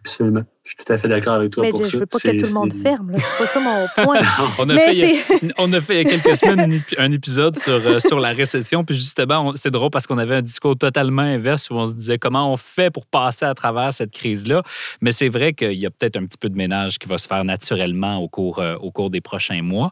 Absolument. 0.00 0.42
Je 0.64 0.70
suis 0.70 0.76
tout 0.84 0.92
à 0.92 0.96
fait 0.98 1.08
d'accord 1.08 1.34
avec 1.34 1.50
toi 1.52 1.62
Mais 1.62 1.70
pour 1.70 1.82
je 1.84 1.90
ça. 1.90 1.98
veux 1.98 2.06
pas 2.06 2.18
que 2.18 2.28
tout 2.38 2.46
le 2.46 2.52
monde 2.54 2.72
ferme. 2.72 3.10
là. 3.10 3.18
C'est 3.18 3.38
pas 3.38 3.46
ça 3.46 3.60
mon 3.60 3.86
point. 4.04 4.20
On 4.58 4.68
a, 4.70 4.74
Mais 4.74 4.84
fait, 4.86 4.92
il 4.94 4.98
y 4.98 5.04
a- 5.04 5.22
c'est. 5.28 5.52
on 5.58 5.72
a 5.72 5.80
fait 5.80 6.00
il 6.02 6.08
y 6.08 6.14
a 6.14 6.18
quelques 6.18 6.36
semaines 6.38 6.60
un 6.60 6.70
épi- 6.70 6.94
un 6.98 7.12
épisode 7.12 7.56
sur, 7.58 7.72
euh, 7.74 7.98
sur 8.00 8.18
la 8.20 8.30
récession. 8.30 8.84
Puis 8.84 8.94
justement, 8.96 9.52
c'est 9.56 9.70
drôle 9.70 9.90
parce 9.90 10.06
qu'on 10.06 10.18
avait 10.18 10.36
un 10.36 10.42
discours 10.42 10.76
totalement 10.76 11.22
inverse 11.22 11.68
où 11.70 11.74
on 11.74 11.86
se 11.86 11.92
disait 11.92 12.18
comment 12.18 12.52
on 12.52 12.56
fait 12.56 12.90
pour 12.90 13.04
passer 13.06 13.44
à 13.44 13.54
travers 13.54 13.92
cette 13.92 14.10
crise-là. 14.12 14.62
Mais 15.00 15.12
c'est 15.12 15.28
vrai 15.28 15.52
qu'il 15.54 15.74
y 15.74 15.86
a 15.86 15.90
peut-être 15.90 16.16
un 16.16 16.24
petit 16.24 16.38
peu 16.38 16.48
de 16.48 16.56
ménage 16.56 16.98
qui 16.98 17.08
va 17.08 17.18
se 17.18 17.26
faire 17.28 17.44
naturellement 17.44 18.18
au 18.18 18.28
cours, 18.28 18.58
euh, 18.60 18.76
au 18.76 18.90
cours 18.90 19.10
des 19.10 19.20
prochains 19.20 19.62
mois, 19.62 19.90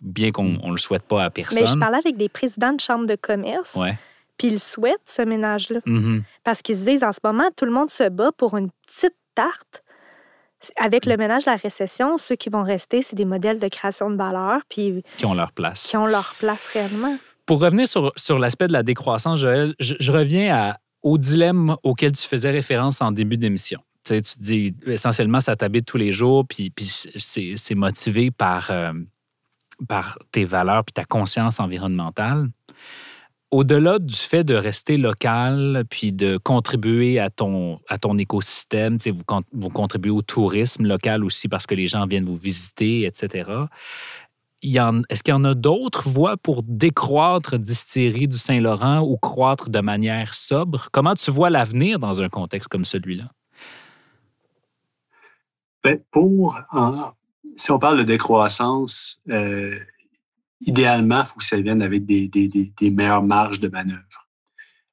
bien 0.00 0.32
qu'on 0.32 0.44
ne 0.44 0.70
le 0.70 0.76
souhaite 0.76 1.04
pas 1.04 1.24
à 1.24 1.30
personne. 1.30 1.60
Mais 1.62 1.66
je 1.66 1.78
parlais 1.78 1.98
avec 1.98 2.16
des 2.16 2.28
présidents 2.28 2.72
de 2.72 2.80
chambres 2.80 3.06
de 3.06 3.16
commerce, 3.16 3.74
Ouais. 3.74 3.96
puis 4.38 4.48
ils 4.48 4.60
souhaitent 4.60 5.00
ce 5.06 5.22
ménage-là. 5.22 5.80
Mhm. 5.86 6.22
Parce 6.44 6.62
qu'ils 6.62 6.76
se 6.76 6.84
disent 6.84 7.04
en 7.04 7.12
ce 7.12 7.20
moment, 7.24 7.48
tout 7.56 7.64
le 7.64 7.72
monde 7.72 7.90
se 7.90 8.08
bat 8.08 8.30
pour 8.36 8.56
une 8.56 8.68
petite 8.86 9.14
tarte. 9.36 9.84
Avec 10.76 11.06
le 11.06 11.16
ménage 11.16 11.44
de 11.44 11.50
la 11.50 11.56
récession, 11.56 12.18
ceux 12.18 12.34
qui 12.34 12.48
vont 12.48 12.62
rester, 12.64 13.02
c'est 13.02 13.14
des 13.14 13.24
modèles 13.26 13.60
de 13.60 13.68
création 13.68 14.10
de 14.10 14.16
valeur, 14.16 14.62
puis 14.68 15.02
Qui 15.18 15.26
ont 15.26 15.34
leur 15.34 15.52
place. 15.52 15.86
qui 15.86 15.96
ont 15.96 16.06
leur 16.06 16.34
place 16.40 16.66
réellement. 16.72 17.16
Pour 17.44 17.60
revenir 17.60 17.86
sur, 17.86 18.10
sur 18.16 18.38
l'aspect 18.38 18.66
de 18.66 18.72
la 18.72 18.82
décroissance, 18.82 19.38
Joël, 19.38 19.74
je, 19.78 19.94
je 20.00 20.10
reviens 20.10 20.54
à- 20.56 20.78
au 21.02 21.18
dilemme 21.18 21.76
auquel 21.84 22.10
tu 22.12 22.26
faisais 22.26 22.50
référence 22.50 23.00
en 23.00 23.12
début 23.12 23.36
d'émission. 23.36 23.78
Tu, 24.04 24.14
sais, 24.14 24.22
tu 24.22 24.34
te 24.36 24.42
dis 24.42 24.74
essentiellement, 24.86 25.38
ça 25.40 25.54
t'habite 25.54 25.84
tous 25.86 25.98
les 25.98 26.10
jours, 26.10 26.44
puis, 26.48 26.70
puis 26.70 26.86
c'est 26.86 27.52
c'est 27.56 27.74
motivé 27.76 28.30
par, 28.32 28.70
euh, 28.70 28.92
par 29.88 30.18
tes 30.32 30.44
valeurs 30.44 30.84
puis 30.84 30.94
ta 30.94 31.04
conscience 31.04 31.60
environnementale. 31.60 32.48
Au-delà 33.52 34.00
du 34.00 34.16
fait 34.16 34.42
de 34.42 34.54
rester 34.54 34.96
local 34.96 35.84
puis 35.88 36.12
de 36.12 36.36
contribuer 36.36 37.20
à 37.20 37.30
ton, 37.30 37.78
à 37.88 37.96
ton 37.96 38.18
écosystème, 38.18 38.98
vous, 39.06 39.22
vous 39.52 39.70
contribuez 39.70 40.10
au 40.10 40.22
tourisme 40.22 40.84
local 40.86 41.24
aussi 41.24 41.48
parce 41.48 41.66
que 41.66 41.74
les 41.74 41.86
gens 41.86 42.06
viennent 42.06 42.24
vous 42.24 42.36
visiter, 42.36 43.04
etc. 43.04 43.50
Est-ce 44.62 45.22
qu'il 45.22 45.32
y 45.32 45.34
en 45.34 45.44
a 45.44 45.54
d'autres 45.54 46.08
voies 46.08 46.36
pour 46.36 46.62
décroître 46.64 47.56
Distillerie 47.58 48.26
du 48.26 48.38
Saint-Laurent 48.38 49.00
ou 49.00 49.16
croître 49.16 49.70
de 49.70 49.80
manière 49.80 50.34
sobre? 50.34 50.88
Comment 50.90 51.14
tu 51.14 51.30
vois 51.30 51.50
l'avenir 51.50 51.98
dans 52.00 52.20
un 52.20 52.28
contexte 52.28 52.68
comme 52.68 52.84
celui-là? 52.84 53.30
Ben, 55.84 56.00
pour, 56.10 56.58
si 57.54 57.70
on 57.70 57.78
parle 57.78 57.98
de 57.98 58.02
décroissance, 58.02 59.22
euh, 59.30 59.78
idéalement, 60.60 61.20
il 61.20 61.26
faut 61.26 61.38
que 61.38 61.44
ça 61.44 61.60
vienne 61.60 61.82
avec 61.82 62.06
des, 62.06 62.30
meilleures 62.90 63.22
marges 63.22 63.60
de 63.60 63.68
manœuvre. 63.68 64.28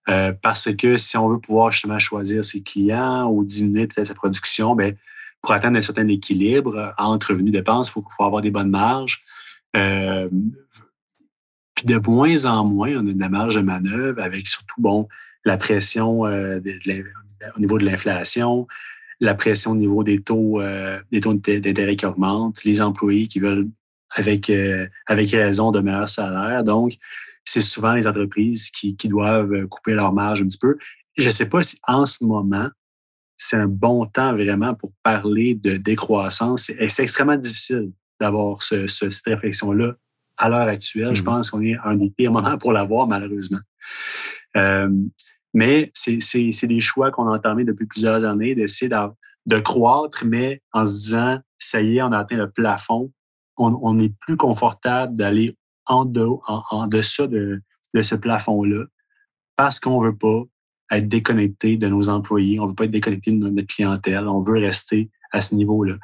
Euh, 0.10 0.34
parce 0.42 0.74
que 0.76 0.98
si 0.98 1.16
on 1.16 1.30
veut 1.30 1.40
pouvoir 1.40 1.72
justement 1.72 2.00
choisir 2.00 2.44
ses 2.44 2.62
clients 2.62 3.30
ou 3.30 3.46
diminuer 3.46 3.88
peut-être 3.88 4.08
sa 4.08 4.14
production, 4.14 4.76
ben, 4.76 4.98
pour 5.42 5.54
atteindre 5.54 5.78
un 5.78 5.82
certain 5.82 6.08
équilibre 6.08 6.94
entre 6.98 7.32
revenus 7.32 7.54
dépenses, 7.54 7.90
il 7.90 7.92
faut, 7.94 8.24
avoir 8.24 8.42
des 8.42 8.52
bonnes 8.52 8.70
marges. 8.70 9.24
Euh, 9.78 10.30
puis 11.76 11.86
de 11.86 11.98
moins 11.98 12.46
en 12.46 12.66
moins, 12.66 12.92
on 12.98 13.08
a 13.08 13.14
de 13.14 13.20
la 13.20 13.30
marge 13.30 13.56
de 13.56 13.62
manœuvre 13.62 14.22
avec 14.22 14.48
surtout 14.48 14.80
bon 14.80 15.08
la 15.46 15.58
pression 15.58 16.26
euh, 16.26 16.60
au 17.56 17.60
niveau 17.60 17.78
de 17.78 17.86
l'inflation, 17.86 18.68
la 19.20 19.36
pression 19.36 19.72
au 19.72 19.76
niveau 19.76 20.04
des 20.04 20.22
taux, 20.22 20.62
des 21.12 21.22
taux 21.22 21.34
d'intérêt 21.34 21.96
qui 21.96 22.06
augmentent, 22.06 22.64
les 22.64 22.82
employés 22.82 23.28
qui 23.28 23.40
veulent 23.40 23.68
avec, 24.16 24.50
euh, 24.50 24.88
avec 25.08 25.32
raison 25.32 25.72
de 25.72 25.80
meilleurs 25.80 26.10
salaires. 26.10 26.64
Donc, 26.64 26.94
c'est 27.46 27.62
souvent 27.62 27.94
les 27.94 28.08
entreprises 28.08 28.70
qui, 28.72 28.96
qui 28.96 29.10
doivent 29.10 29.52
euh, 29.54 29.68
couper 29.68 29.94
leur 29.94 30.14
marge 30.14 30.42
un 30.42 30.46
petit 30.46 30.58
peu. 30.58 30.76
Je 31.18 31.26
ne 31.26 31.32
sais 31.32 31.50
pas 31.50 31.62
si 31.64 31.78
en 31.88 32.06
ce 32.06 32.24
moment, 32.24 32.70
c'est 33.38 33.58
un 33.58 33.68
bon 33.68 34.06
temps 34.06 34.32
vraiment 34.34 34.74
pour 34.76 34.92
parler 35.04 35.56
de 35.56 35.76
décroissance. 35.78 36.64
C'est 36.64 36.88
c'est 36.90 37.04
extrêmement 37.04 37.36
difficile 37.36 37.92
d'avoir 38.20 38.62
ce, 38.64 38.88
ce- 38.88 39.10
cette 39.10 39.26
réflexion-là 39.26 39.94
à 40.38 40.50
l'heure 40.50 40.68
actuelle. 40.68 41.16
Je 41.16 41.22
Mhm. 41.22 41.26
pense 41.26 41.52
qu'on 41.52 41.62
est 41.62 41.76
à 41.76 41.90
un 41.90 41.96
des 41.96 42.10
pires 42.10 42.32
moments 42.32 42.58
pour 42.58 42.72
l'avoir, 42.74 43.06
malheureusement. 43.08 43.60
Euh, 44.56 44.90
mais 45.54 45.92
c'est 45.94 46.20
c'est- 46.22 46.52
c'est 46.52 46.68
des 46.68 46.80
choix 46.82 47.12
qu'on 47.12 47.28
a 47.28 47.36
entamés 47.36 47.64
depuis 47.66 47.86
plusieurs 47.86 48.24
années, 48.24 48.56
d'essayer 48.56 48.90
d'av- 48.90 49.14
de 49.46 49.60
croître, 49.60 50.24
mais 50.26 50.62
en 50.72 50.86
se 50.86 50.92
disant, 50.94 51.40
ça 51.58 51.82
y 51.82 51.98
est, 51.98 52.02
on 52.02 52.12
a 52.12 52.20
atteint 52.20 52.38
le 52.38 52.50
plafond. 52.50 53.12
On, 53.58 53.78
on 53.82 54.00
est 54.00 54.14
plus 54.20 54.38
confortable 54.38 55.16
d'aller 55.16 55.58
en, 55.86 56.06
dehors- 56.06 56.42
en, 56.48 56.64
en 56.72 56.88
deçà 56.88 57.28
de, 57.28 57.62
de 57.94 58.02
ce 58.02 58.16
plafond-là 58.16 58.86
parce 59.56 59.80
qu'on 59.80 60.00
veut 60.00 60.16
pas 60.18 60.42
être 60.92 61.08
déconnecté 61.08 61.78
de 61.78 61.88
nos 61.88 62.10
employés, 62.10 62.60
on 62.60 62.66
veut 62.68 62.76
pas 62.76 62.86
être 62.86 62.92
déconnecté 62.92 63.32
de 63.32 63.38
notre 63.50 63.68
clientèle, 63.68 64.28
on 64.28 64.40
veut 64.40 64.60
rester 64.60 65.10
à 65.32 65.42
ce 65.42 65.56
niveau-là. 65.56 65.96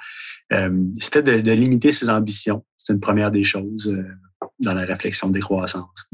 Euh, 0.53 0.85
C'était 0.99 1.21
de, 1.23 1.39
de 1.41 1.51
limiter 1.51 1.91
ses 1.91 2.09
ambitions. 2.09 2.65
C'est 2.77 2.93
une 2.93 2.99
première 2.99 3.29
des 3.31 3.43
choses 3.43 3.87
euh, 3.87 4.03
dans 4.59 4.73
la 4.73 4.85
réflexion 4.85 5.27
de 5.27 5.33
décroissance. 5.33 6.07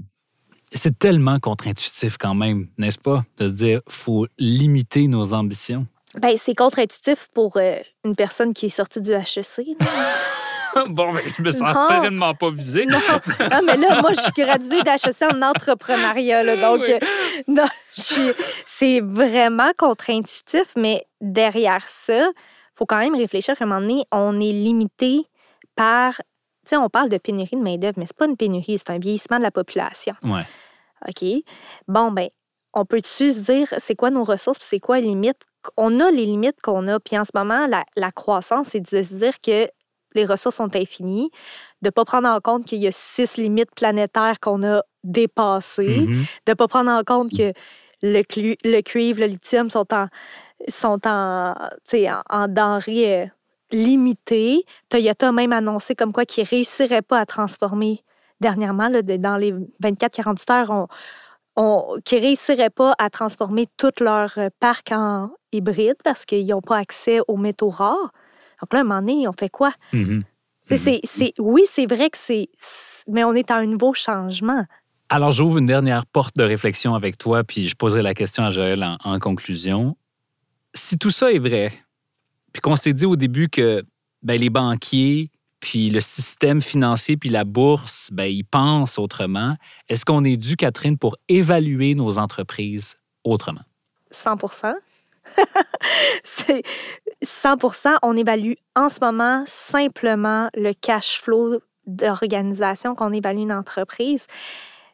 C'est 0.74 0.98
tellement 1.00 1.40
contre-intuitif 1.40 2.18
quand 2.18 2.36
même, 2.36 2.68
n'est-ce 2.78 2.98
pas? 3.00 3.24
De 3.38 3.48
se 3.48 3.54
dire, 3.54 3.82
faut 3.88 4.28
limiter 4.38 5.08
nos 5.08 5.34
ambitions? 5.34 5.88
Ben, 6.22 6.36
c'est 6.38 6.56
contre-intuitif 6.56 7.30
pour 7.34 7.56
euh, 7.58 7.78
une 8.04 8.16
personne 8.16 8.54
qui 8.54 8.66
est 8.66 8.70
sortie 8.70 9.02
du 9.02 9.12
HEC. 9.12 9.68
bon, 10.90 11.12
ben, 11.14 11.22
je 11.26 11.42
me 11.42 11.52
sens 11.52 11.74
Non. 11.76 11.88
pleinement 11.88 12.34
pas 12.34 12.50
visé. 12.52 12.86
Non, 12.86 13.00
Ah, 13.40 13.62
mais 13.64 13.78
là, 13.78 14.02
moi, 14.02 14.12
je 14.14 14.22
suis 14.22 14.32
graduée 14.36 14.82
d'HEC 14.84 15.22
en 15.32 15.42
entrepreneuriat. 15.42 16.44
là, 16.44 16.56
donc, 16.58 16.82
Oui. 16.86 16.94
euh, 16.94 17.00
non, 17.48 17.66
suis- 17.98 18.34
c'est 18.66 19.00
vraiment 19.02 19.72
contre-intuitif, 19.78 20.66
mais 20.76 21.06
derrière 21.22 21.88
ça, 21.88 22.28
il 22.28 22.34
faut 22.74 22.86
quand 22.86 22.98
même 23.00 23.16
réfléchir 23.16 23.56
qu'à 23.58 23.64
un 23.64 23.68
moment 23.68 23.82
donné, 23.82 24.04
on 24.12 24.40
est 24.40 24.52
limité 24.54 25.26
par. 25.76 26.16
Tu 26.66 26.70
sais, 26.72 26.78
on 26.78 26.90
parle 26.90 27.10
de 27.10 27.18
pénurie 27.18 27.50
de 27.56 27.62
main-d'œuvre, 27.62 27.94
mais 27.98 28.06
c'est 28.08 28.18
pas 28.18 28.26
une 28.26 28.38
pénurie, 28.38 28.78
c'est 28.80 28.90
un 28.90 28.98
vieillissement 28.98 29.38
de 29.38 29.44
la 29.44 29.52
population. 29.52 30.16
Ouais. 30.24 30.46
OK? 31.08 31.44
Bon, 31.88 32.12
ben, 32.12 32.30
on 32.74 32.86
peut-tu 32.86 33.32
se 33.32 33.40
dire 33.40 33.68
c'est 33.78 33.96
quoi 33.96 34.10
nos 34.10 34.24
ressources 34.24 34.58
puis 34.58 34.68
c'est 34.68 34.80
quoi 34.80 35.00
les 35.00 35.06
limites? 35.08 35.42
On 35.78 36.00
a 36.00 36.10
les 36.12 36.26
limites 36.26 36.60
qu'on 36.64 36.88
a. 36.88 37.00
Puis 37.00 37.18
en 37.20 37.24
ce 37.24 37.30
moment, 37.36 37.68
la, 37.68 37.84
la 37.96 38.12
croissance, 38.12 38.70
c'est 38.70 38.80
de 38.80 39.04
se 39.04 39.14
dire 39.14 39.40
que 39.42 39.68
les 40.16 40.26
ressources 40.26 40.56
sont 40.56 40.76
infinies, 40.76 41.30
de 41.82 41.88
ne 41.88 41.92
pas 41.92 42.06
prendre 42.06 42.28
en 42.28 42.40
compte 42.40 42.66
qu'il 42.66 42.80
y 42.82 42.88
a 42.88 42.92
six 42.92 43.38
limites 43.38 43.74
planétaires 43.76 44.40
qu'on 44.40 44.64
a 44.64 44.82
dépassées, 45.04 46.00
Mhm. 46.08 46.26
de 46.46 46.52
ne 46.52 46.54
pas 46.56 46.68
prendre 46.68 46.92
en 46.92 47.04
compte 47.04 47.32
que 47.36 47.54
le, 48.02 48.22
cuivre, 48.82 49.20
le 49.22 49.28
lithium 49.28 49.70
sont 49.70 49.94
en, 49.94 50.08
sont 50.68 51.00
en, 51.08 51.54
en, 51.54 52.22
en 52.30 52.48
denrées 52.48 53.24
euh, 53.24 53.26
limitées. 53.72 54.64
Toyota 54.90 55.30
a 55.30 55.32
même 55.32 55.54
annoncé 55.54 55.96
comme 55.96 56.12
quoi 56.12 56.26
qu'ils 56.26 56.44
ne 56.44 56.50
réussiraient 56.50 57.02
pas 57.02 57.20
à 57.20 57.26
transformer 57.26 58.02
dernièrement, 58.42 58.90
là, 58.90 59.02
dans 59.02 59.38
les 59.38 59.54
24-48 59.82 60.52
heures, 60.52 60.70
on, 60.72 60.88
on, 61.56 62.00
qu'ils 62.04 62.20
ne 62.20 62.24
réussiraient 62.26 62.70
pas 62.70 62.94
à 62.98 63.10
transformer 63.10 63.66
tout 63.78 63.92
leur 64.02 64.34
euh, 64.38 64.50
parc 64.60 64.92
en 64.92 65.30
hybride 65.52 65.96
parce 66.04 66.26
qu'ils 66.26 66.46
n'ont 66.48 66.62
pas 66.62 66.78
accès 66.78 67.20
aux 67.28 67.38
métaux 67.38 67.70
rares. 67.70 68.12
Donc 68.62 68.74
là, 68.74 68.80
à 68.80 68.82
un 68.82 68.86
moment 68.86 69.02
donné, 69.02 69.28
on 69.28 69.34
fait 69.34 69.50
quoi? 69.50 69.72
Mhm. 69.94 70.24
C'est- 71.04 71.34
oui, 71.40 71.64
c'est 71.70 71.86
vrai 71.86 72.10
que 72.10 72.18
c'est... 72.18 72.50
Mais 73.08 73.24
on 73.24 73.34
est 73.34 73.52
à 73.52 73.58
un 73.58 73.66
nouveau 73.68 73.94
changement. 73.94 74.66
Alors, 75.10 75.32
j'ouvre 75.32 75.60
une 75.60 75.68
dernière 75.68 76.06
porte 76.08 76.36
de 76.36 76.44
réflexion 76.44 76.96
avec 76.96 77.18
toi, 77.20 77.44
puis 77.44 77.68
je 77.68 77.76
poserai 77.76 78.02
la 78.02 78.16
question 78.16 78.44
à 78.44 78.50
Joël 78.50 78.84
en, 78.84 78.98
en 79.04 79.20
conclusion. 79.20 79.96
Si 80.74 80.98
tout 80.98 81.12
ça 81.12 81.32
est 81.32 81.38
vrai, 81.40 81.72
puis 82.52 82.62
qu'on 82.62 82.76
s'est 82.76 82.94
dit 82.94 83.06
au 83.06 83.16
début 83.16 83.48
que 83.50 83.84
ben, 84.24 84.40
les 84.40 84.50
banquiers, 84.50 85.30
puis 85.60 85.90
le 85.92 86.02
système 86.02 86.62
financier, 86.62 87.18
puis 87.18 87.30
la 87.30 87.44
bourse, 87.44 88.10
ben, 88.12 88.26
ils 88.26 88.44
pensent 88.44 88.98
autrement, 88.98 89.56
est-ce 89.88 90.04
qu'on 90.06 90.24
est 90.24 90.38
dû, 90.38 90.56
Catherine, 90.56 90.98
pour 90.98 91.16
évaluer 91.30 91.94
nos 91.94 92.18
entreprises 92.18 92.96
autrement? 93.24 93.62
100 94.10 94.38
C'est 96.24 96.64
100% 97.24 97.98
On 98.04 98.16
évalue 98.16 98.54
en 98.76 98.90
ce 98.90 99.00
moment 99.02 99.44
simplement 99.46 100.50
le 100.56 100.74
cash 100.74 101.22
flow 101.22 101.60
d'organisation 101.86 102.96
qu'on 102.96 103.12
évalue 103.14 103.40
une 103.40 103.54
entreprise. 103.54 104.28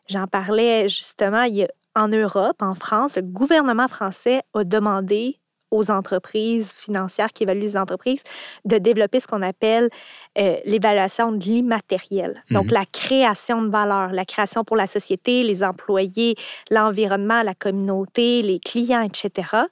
J'en 0.09 0.27
parlais 0.27 0.89
justement 0.89 1.43
il 1.43 1.55
y 1.55 1.63
a- 1.63 1.67
en 1.95 2.07
Europe, 2.07 2.61
en 2.61 2.73
France, 2.73 3.17
le 3.17 3.21
gouvernement 3.21 3.87
français 3.89 4.41
a 4.53 4.63
demandé 4.63 5.37
aux 5.71 5.89
entreprises 5.89 6.73
financières 6.73 7.31
qui 7.31 7.43
évaluent 7.43 7.61
les 7.61 7.77
entreprises 7.77 8.23
de 8.65 8.77
développer 8.77 9.21
ce 9.21 9.27
qu'on 9.27 9.41
appelle 9.41 9.89
euh, 10.37 10.57
l'évaluation 10.65 11.31
de 11.31 11.41
l'immatériel. 11.43 12.43
Donc, 12.51 12.65
Mhm. 12.67 12.71
la 12.73 12.85
création 12.85 13.61
de 13.61 13.69
valeur, 13.69 14.11
la 14.11 14.25
création 14.25 14.65
pour 14.65 14.75
la 14.75 14.87
société, 14.87 15.43
les 15.43 15.63
employés, 15.63 16.35
l'environnement, 16.69 17.41
la 17.43 17.53
communauté, 17.53 18.41
les 18.41 18.59
clients, 18.59 19.01
etc. 19.01 19.65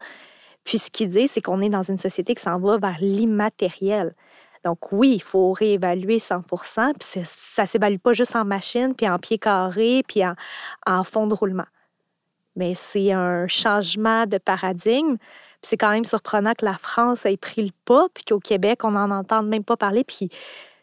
Puis 0.64 0.78
ce 0.78 0.92
qu'il 0.92 1.10
dit, 1.10 1.28
c'est 1.28 1.42
qu'on 1.42 1.62
est 1.62 1.70
dans 1.70 1.84
une 1.84 1.98
société 1.98 2.36
qui 2.36 2.42
s'en 2.42 2.60
va 2.60 2.78
vers 2.78 2.98
l'immatériel. 3.00 4.14
Donc 4.64 4.92
oui, 4.92 5.14
il 5.16 5.22
faut 5.22 5.54
réévaluer 5.54 6.20
100 6.20 6.42
puis 6.42 7.24
ça 7.26 7.62
ne 7.62 7.68
s'évalue 7.68 7.98
pas 7.98 8.14
juste 8.14 8.36
en 8.36 8.46
machine, 8.46 8.94
puis 8.94 9.08
en 9.08 9.18
pied 9.18 9.38
carré, 9.38 10.04
puis 10.08 10.22
en, 10.86 11.04
fond 11.04 11.28
de 11.28 11.34
roulement. 11.34 11.68
Mais 12.56 12.76
c'est 12.76 13.14
un 13.14 13.48
changement 13.48 14.26
de 14.26 14.38
paradigme. 14.38 15.16
C'est 15.62 15.78
quand 15.78 15.92
même 15.92 16.06
surprenant 16.06 16.54
que 16.54 16.66
la 16.66 16.78
France 16.78 17.26
ait 17.26 17.38
pris 17.38 17.64
le 17.64 17.72
pas, 17.86 18.08
puis 18.14 18.26
qu'au 18.26 18.40
Québec, 18.40 18.84
on 18.84 18.92
n'en 18.92 19.12
entende 19.12 19.48
même 19.48 19.64
pas 19.64 19.78
parler. 19.78 20.04
Puis 20.04 20.30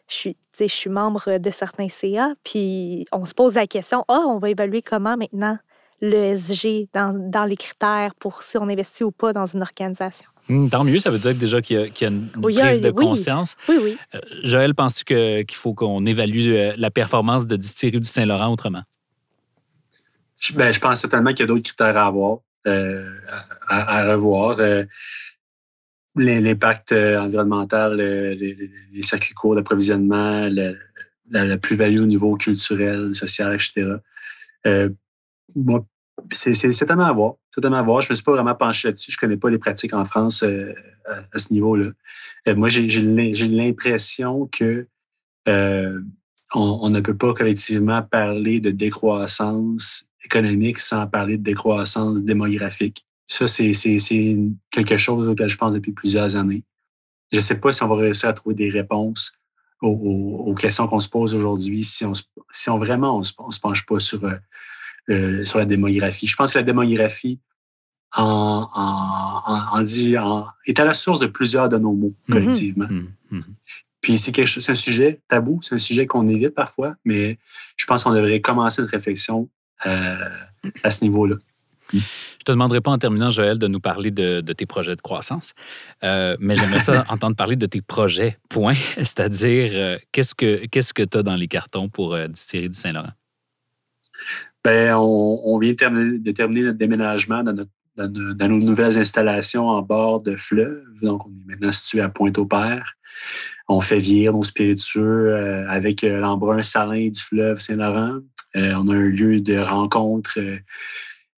je 0.07 0.15
suis, 0.15 0.37
je 0.59 0.65
suis 0.65 0.89
membre 0.89 1.37
de 1.37 1.51
certains 1.51 1.89
CA, 1.89 2.33
puis 2.43 3.05
on 3.11 3.25
se 3.25 3.33
pose 3.33 3.55
la 3.55 3.67
question, 3.67 4.05
ah, 4.07 4.23
on 4.27 4.39
va 4.39 4.49
évaluer 4.49 4.81
comment 4.81 5.17
maintenant 5.17 5.59
l'ESG 6.01 6.87
dans, 6.93 7.13
dans 7.29 7.45
les 7.45 7.55
critères 7.55 8.13
pour 8.15 8.43
si 8.43 8.57
on 8.57 8.63
investit 8.69 9.03
ou 9.03 9.11
pas 9.11 9.33
dans 9.33 9.45
une 9.45 9.61
organisation. 9.61 10.29
Hum, 10.49 10.69
tant 10.69 10.83
mieux, 10.83 10.99
ça 10.99 11.09
veut 11.09 11.19
dire 11.19 11.35
déjà 11.35 11.61
qu'il 11.61 11.77
y 11.77 11.83
a, 11.83 11.87
qu'il 11.89 12.07
y 12.07 12.09
a 12.09 12.13
une, 12.13 12.27
Oui, 12.41 12.53
prise 12.57 12.81
de 12.81 12.89
oui. 12.95 13.05
conscience. 13.05 13.55
Oui, 13.67 13.77
oui. 13.81 13.97
Euh, 14.15 14.19
Joël, 14.43 14.73
penses-tu 14.75 15.03
que- 15.03 15.41
qu'il 15.41 15.57
faut 15.57 15.73
qu'on 15.73 16.05
évalue 16.05 16.53
euh, 16.53 16.73
la 16.77 16.89
performance 16.91 17.45
de 17.47 17.55
Distillerie 17.57 17.99
du 17.99 18.07
Saint-Laurent 18.07 18.53
autrement? 18.53 18.83
Je, 20.39 20.53
ben, 20.53 20.71
je 20.71 20.79
pense 20.79 20.99
certainement 21.01 21.31
qu'il 21.31 21.41
y 21.41 21.43
a 21.43 21.47
d'autres 21.47 21.63
critères 21.63 21.97
à 21.97 22.05
avoir, 22.05 22.37
euh, 22.67 23.11
à, 23.67 23.97
à 23.99 24.05
revoir. 24.13 24.57
Euh, 24.59 24.85
l'im- 26.15 26.39
L'impact 26.41 26.91
environnemental, 26.93 27.95
les, 27.97 29.01
circuits 29.01 29.33
courts 29.33 29.55
d'approvisionnement, 29.55 30.47
la, 30.49 30.73
la 31.29 31.57
plus-value 31.57 31.99
au 31.99 32.05
niveau 32.05 32.35
culturel, 32.37 33.13
social, 33.13 33.53
etc. 33.55 33.95
Moi, 35.55 35.85
c'est 36.31 36.53
c'est 36.53 36.71
certainement 36.71 37.05
à 37.05 37.13
voir. 37.13 37.35
Certainement 37.53 37.77
à. 37.77 38.01
Je 38.01 38.07
ne 38.07 38.11
me 38.11 38.15
suis 38.15 38.23
pas 38.23 38.33
vraiment 38.33 38.55
penché 38.55 38.87
là-dessus. 38.87 39.11
Je 39.11 39.17
ne 39.17 39.19
connais 39.19 39.37
pas 39.37 39.49
les 39.49 39.59
pratiques 39.59 39.93
en 39.93 40.05
France 40.05 40.43
euh, 40.43 40.73
à, 41.05 41.37
ce 41.37 41.53
niveau-là. 41.53 41.91
Euh, 42.47 42.55
moi, 42.55 42.69
j'ai 42.69 42.89
j'ai 42.89 43.01
l'im- 43.01 43.33
j'ai 43.33 43.47
l'impression 43.47 44.47
que 44.47 44.87
euh, 45.47 46.01
on, 46.53 46.89
ne 46.89 46.99
peut 46.99 47.15
pas 47.15 47.33
collectivement 47.33 48.01
parler 48.01 48.59
de 48.59 48.71
décroissance 48.71 50.07
économique 50.23 50.79
sans 50.79 51.07
parler 51.07 51.37
de 51.37 51.43
décroissance 51.43 52.23
démographique. 52.23 53.05
Ça, 53.27 53.47
c'est 53.47 53.73
c'est- 53.73 53.99
c'est 53.99 54.37
quelque 54.71 54.97
chose 54.97 55.27
auquel 55.27 55.49
je 55.49 55.57
pense 55.57 55.73
depuis 55.73 55.91
plusieurs 55.91 56.35
années. 56.35 56.63
Je 57.31 57.37
ne 57.37 57.41
sais 57.41 57.59
pas 57.59 57.71
si 57.71 57.83
on 57.83 57.87
va 57.87 57.95
réussir 57.95 58.29
à 58.29 58.33
trouver 58.33 58.55
des 58.55 58.69
réponses 58.69 59.33
aux, 59.81 60.55
questions 60.55 60.87
qu'on 60.87 60.99
se 60.99 61.09
pose 61.09 61.35
aujourd'hui 61.35 61.83
si 61.83 62.03
on, 62.03 62.79
vraiment 62.79 63.17
on 63.17 63.21
on 63.39 63.51
se 63.51 63.59
penche 63.59 63.85
pas 63.85 63.99
sur, 63.99 64.25
euh, 65.09 65.43
sur 65.45 65.59
la 65.59 65.65
démographie. 65.65 66.27
Je 66.27 66.35
pense 66.35 66.53
que 66.53 66.57
la 66.59 66.63
démographie 66.63 67.39
en, 68.15 68.69
en, 69.73 69.81
dit, 69.81 70.15
est 70.65 70.79
à 70.79 70.85
la 70.85 70.93
source 70.93 71.19
de 71.19 71.27
plusieurs 71.27 71.69
de 71.69 71.77
nos 71.77 71.93
maux 71.93 72.13
Mhm. 72.27 72.35
collectivement. 72.35 72.85
Hum, 72.89 73.11
hum. 73.31 73.41
Puis 74.01 74.17
c'est 74.17 74.31
quelque 74.31 74.47
chose- 74.47 74.63
c'est 74.63 74.71
un 74.71 74.75
sujet 74.75 75.19
tabou, 75.27 75.59
c'est 75.61 75.75
un 75.75 75.79
sujet 75.79 76.05
qu'on 76.07 76.27
évite 76.29 76.53
parfois, 76.55 76.95
mais 77.03 77.37
je 77.75 77.85
pense 77.85 78.03
qu'on 78.03 78.11
devrait 78.13 78.39
commencer 78.41 78.81
notre 78.81 78.93
réflexion 78.93 79.49
euh, 79.85 80.29
à 80.83 80.89
ce 80.91 81.03
niveau-là. 81.03 81.35
Je 81.93 81.99
te 82.45 82.51
demanderai 82.51 82.81
pas 82.81 82.91
en 82.91 82.97
terminant, 82.97 83.29
Joël, 83.29 83.57
de 83.57 83.67
nous 83.67 83.79
parler 83.79 84.11
de, 84.11 84.41
de 84.41 84.53
tes 84.53 84.65
projets 84.65 84.95
de 84.95 85.01
croissance, 85.01 85.53
Euh, 86.03 86.35
mais 86.39 86.55
j'aimerais 86.55 86.79
ça 86.81 87.05
entendre 87.09 87.35
parler 87.35 87.55
de 87.55 87.65
tes 87.65 87.81
projets, 87.81 88.37
point. 88.49 88.75
C'est-à-dire, 88.97 89.69
euh, 89.73 89.97
qu'est-ce 90.11 90.35
que 90.35 90.65
qu'est-ce 90.67 90.93
que 90.93 91.03
tu 91.03 91.17
as 91.17 91.23
dans 91.23 91.35
les 91.35 91.47
cartons 91.47 91.87
pour 91.89 92.17
Distillerie 92.27 92.69
du 92.69 92.77
Saint-Laurent? 92.77 93.13
Ben, 94.67 94.95
on, 94.95 95.57
vient 95.59 95.71
de 95.71 96.31
terminer, 96.33 96.63
notre 96.65 96.77
déménagement 96.77 97.41
dans, 97.41 97.55
nos, 97.55 98.59
nouvelles 98.59 98.99
installations 98.99 99.69
en 99.69 99.81
bord 99.81 100.19
de 100.19 100.35
fleuve. 100.35 100.83
Donc, 101.01 101.25
on 101.25 101.29
est 101.29 101.51
maintenant 101.51 101.71
situé 101.71 102.01
à 102.01 102.09
Pointe-au-Père. 102.09 102.97
On 103.69 103.79
fait 103.79 103.99
vieillir 103.99 104.33
nos 104.33 104.43
spiritueux 104.43 105.33
euh, 105.33 105.65
avec 105.69 106.03
euh, 106.03 106.19
l'embrun 106.19 106.61
salin 106.63 107.07
du 107.07 107.17
fleuve 107.17 107.59
Saint-Laurent. 107.59 108.17
Euh, 108.57 108.73
on 108.75 108.89
a 108.89 108.93
un 108.93 109.07
lieu 109.07 109.39
de 109.39 109.57
rencontre 109.57 110.37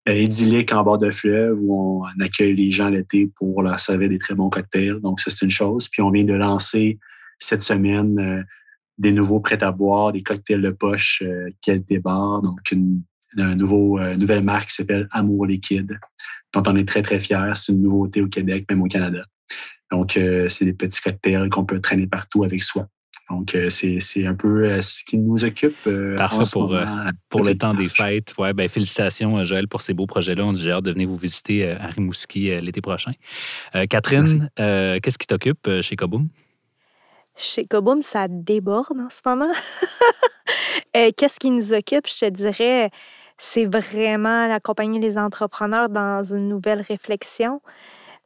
idyllique 0.08 0.74
en 0.74 0.82
bord 0.82 0.98
de 0.98 1.12
fleuve 1.12 1.60
où 1.62 2.04
on 2.04 2.24
accueille 2.24 2.56
les 2.56 2.72
gens 2.72 2.90
l'été 2.90 3.30
pour 3.36 3.62
leur 3.62 3.80
servir 3.80 4.10
des 4.10 4.18
très 4.18 4.34
bons 4.34 4.50
cocktails. 4.50 5.02
Donc, 5.02 5.20
ça, 5.20 5.30
c'est 5.30 5.46
une 5.46 5.52
chose. 5.52 5.88
Puis, 5.88 6.02
on 6.02 6.10
vient 6.10 6.24
de 6.24 6.34
lancer 6.34 6.98
cette 7.38 7.62
semaine 7.62 8.44
des 8.98 9.12
nouveaux 9.12 9.40
prêts 9.40 9.64
à 9.64 9.72
boire, 9.72 10.14
des 10.14 10.24
cocktails 10.24 10.64
de 10.64 10.72
poche, 10.72 11.22
qualité 11.62 12.00
bar, 12.00 12.42
donc 12.42 12.58
un 13.38 13.56
nouveau, 13.56 14.00
euh, 14.00 14.16
nouvelle 14.16 14.44
marque 14.44 14.70
qui 14.70 14.76
s'appelle 14.76 15.08
Amour 15.12 15.46
Liquide, 15.46 15.98
dont 16.54 16.64
on 16.68 16.76
est 16.76 16.88
très, 16.88 17.02
très 17.02 17.20
fiers. 17.20 17.52
C'est 17.56 17.72
une 17.72 17.84
nouveauté 17.84 18.22
au 18.22 18.28
Québec, 18.28 18.66
même 18.70 18.82
au 18.82 18.88
Canada. 18.88 19.24
Donc, 19.92 20.18
euh, 20.18 20.50
c'est 20.50 20.66
des 20.66 20.74
petits 20.74 21.02
cocktails 21.02 21.50
qu'on 21.50 21.66
peut 21.66 21.80
traîner 21.82 22.08
partout 22.08 22.44
avec 22.44 22.62
soi. 22.64 22.88
Donc, 23.30 23.54
euh, 23.54 23.70
c'est 23.70 24.00
c'est 24.00 24.26
un 24.26 24.34
peu 24.34 24.66
euh, 24.66 24.82
ce 24.82 25.04
qui 25.04 25.18
nous 25.18 25.44
occupe. 25.44 25.76
euh, 25.86 26.16
Parfait 26.18 26.38
en 26.40 26.46
ce 26.46 26.52
pour, 26.54 26.70
moment, 26.70 26.80
euh, 26.80 27.12
Pour 27.30 27.44
le 27.44 27.56
temps 27.56 27.76
des 27.76 27.88
fêtes. 27.88 28.34
Ouais, 28.40 28.54
ben, 28.54 28.68
félicitations, 28.68 29.44
Joël, 29.44 29.68
pour 29.68 29.84
ces 29.84 29.94
beaux 29.94 30.08
projets-là. 30.08 30.44
On 30.46 30.50
a 30.50 30.54
déjà 30.54 30.78
hâte 30.78 30.86
de 30.86 30.92
venir 30.92 31.08
vous 31.08 31.16
visiter 31.18 31.64
euh, 31.66 31.78
à 31.80 31.88
Rimouski 31.88 32.50
euh, 32.52 32.60
l'été 32.62 32.82
prochain. 32.82 33.12
Euh, 33.76 33.86
Catherine, 33.86 34.50
euh, 34.60 35.00
qu'est-ce 35.02 35.20
qui 35.20 35.28
t'occupe 35.28 35.68
euh, 35.68 35.84
chez 35.84 35.96
Koboom? 35.96 36.28
Chez 37.38 37.66
Koboom, 37.66 38.02
ça 38.02 38.28
déborde 38.28 39.00
en 39.00 39.10
ce 39.12 39.22
moment. 39.26 39.54
Qu'est-ce 40.94 41.40
qui 41.40 41.52
nous 41.52 41.74
occupe? 41.74 42.08
Je 42.08 42.26
te 42.26 42.30
dirais, 42.30 42.90
c'est 43.40 43.66
vraiment 43.66 44.48
d'accompagner 44.48 45.00
les 45.00 45.18
entrepreneurs 45.18 45.90
dans 45.90 46.24
une 46.24 46.48
nouvelle 46.50 46.82
réflexion. 46.82 47.62